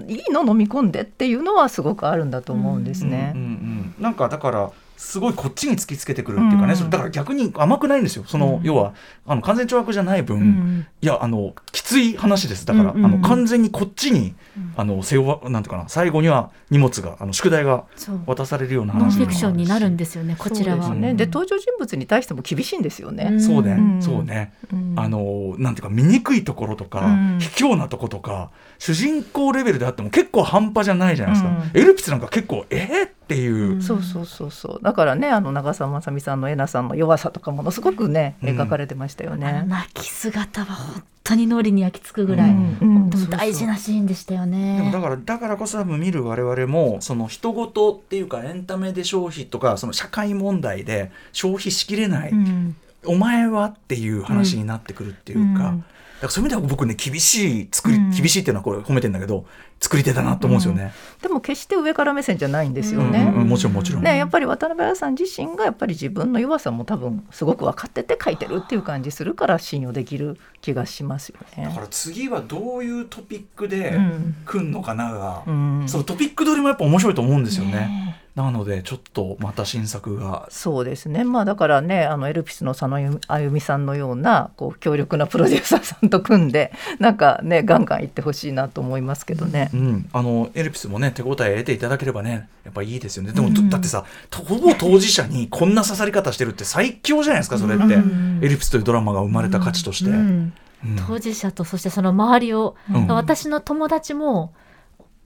[0.06, 0.44] いいの？
[0.44, 3.32] 飲み込んでっていうのはすごくあるんだと思うんですね。
[3.34, 3.40] うん。
[3.40, 3.46] うん。
[3.46, 6.76] うん、なんかだからすごいこっちに突きつけてくるっていうかね、うん。
[6.76, 8.24] それだから逆に甘くないんですよ。
[8.26, 8.62] その、うん。
[8.64, 8.94] 要は
[9.26, 10.86] あの完全懲悪じゃない分、うん。
[11.00, 12.66] いやあのきつい話です。
[12.66, 14.72] だから、うんうんあの完全にこっちに、うん。
[14.76, 18.20] あの背負わなんていうかな最後には荷物があの宿題がそう。
[18.26, 20.78] 渡されるようなノン話フィクションになるんでですよねこちらは。
[20.78, 23.38] ですね、で登場人物に対しても厳しいんですよね。
[23.40, 24.02] そうね、うん。
[24.02, 24.94] そうね、うん。
[24.96, 27.38] あのなんていうか醜いところとか、うん。
[27.40, 31.80] 卑怯なとことか主人公レベルであっても結構半端じゃないじゃないですか、うん。
[31.80, 33.82] エルピスなんか結構えー、っていう、うん。
[33.82, 34.82] そうそうそうそう。
[34.82, 38.48] だからねあの長澤まさみさんのえなさんの弱さとかものすごくね、うん。
[38.50, 39.64] 描かれてましたよね。
[39.66, 43.10] 泣き姿は本当に脳裏に焼き付くぐらい、うん。
[43.30, 44.78] 大事なシーンでしたよね。
[44.78, 52.76] でもだからだからこそ多分見る我々もその人事っていうかエンタメで消費とかその社会問題で消費しきれない、うん。
[53.04, 55.84] お前はっていう話になってくるっていうか,、うん
[56.26, 59.44] らそういう意味では僕ね厳しい作り、うん厳しいっていうのはこれ褒めてんだけど
[59.80, 60.92] 作り手だなと思うんですよね。
[61.22, 63.20] でも決して上から目線じゃないんですようんね。
[63.34, 64.02] うんうんもちろんもちろん。
[64.02, 71.64] ね、やっぱり渡辺彩さん自身がやっぱり自分の弱さも多分すごく分かってて書いてるっていう感じするから信用できる気がしますよね。
[71.64, 77.72] だから次はどういうトピックでうん来んのかなが、うんそのトピック取りもやっぱ面白いと思うんですよね。
[77.72, 78.07] ね
[78.42, 80.46] なのでちょっとまた新作が。
[80.50, 81.24] そうですね。
[81.24, 89.70] まあだからねあのエルピスの佐野あゆみさんのようなこう強力なプロデューサーさんと組んでなんかねガンガン行ってほしいなと思いますけどね。
[89.74, 89.76] う。
[89.76, 93.32] ん、あのエルピスもね手応え得ていただければねやっぱいいですよね。
[93.32, 93.70] でも、うん。
[93.70, 100.52] だってさとほぼ当事者にこんな刺さり方してるって最強じゃないですかそれって、うんエルピスというドラマが生まれた価値として、うん。
[100.84, 100.96] うん。
[101.08, 103.06] 当事者とそしてその周りを、うん。
[103.08, 104.52] 私の友達も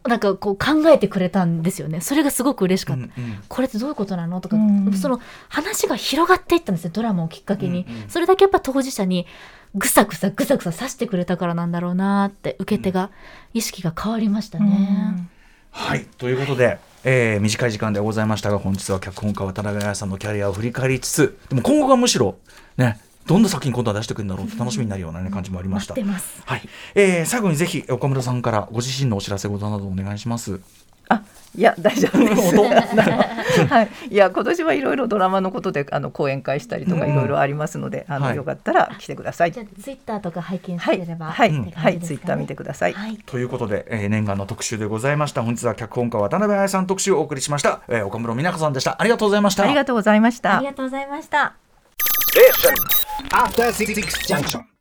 [0.07, 2.00] なんかこう考えてくれたんですよね。
[2.00, 3.44] それがすごく嬉しかった、うんうん。
[3.48, 4.40] これってどういうことなの？
[4.40, 8.09] とか、うんその話が広がっていったんですよドラマをきっかけに、うんうん。
[8.09, 9.26] それだけやっぱ当事者に
[9.74, 13.11] ぐさぐさぐさぐさ刺してくれたからなんだろうなって受け手が、
[13.55, 15.28] 意識が変わりましたね。
[15.70, 16.05] はい。
[16.18, 22.36] ということで、えー短い時間でございましたが本日は脚本家渡辺彩さんのキャリアを振り返りつつでも今後がむしろ
[22.76, 25.94] ねどんな作品今度は出してくるんだろうと楽しみになるような、ね、感じもありました。
[25.94, 26.42] 待ってます。
[26.44, 30.60] はいえー最後にぜひ岡村さんからご自身のお知らせごとなどお願いします。
[31.08, 31.22] あ
[31.54, 32.56] いや大丈夫です。
[32.56, 32.70] 本
[33.68, 39.52] はい、いや今年はいろいろドラマのことであの講演会したりとかうんいろいろありますので、あのはいよかったら来てください。
[39.52, 42.94] じゃあツイッターとか拝見しはいてれば、はいって感じはいツイッター見てください。
[42.94, 43.18] はい。
[43.26, 50.66] ということで、えー念願の特集でございました本日は脚本家渡辺彩さん特集をお送りしました、えー岡室美奈子さんでしたありがとうございましたありがとうございましたあり。
[50.66, 53.01] がとうございました。
[53.30, 54.71] After Six Junction.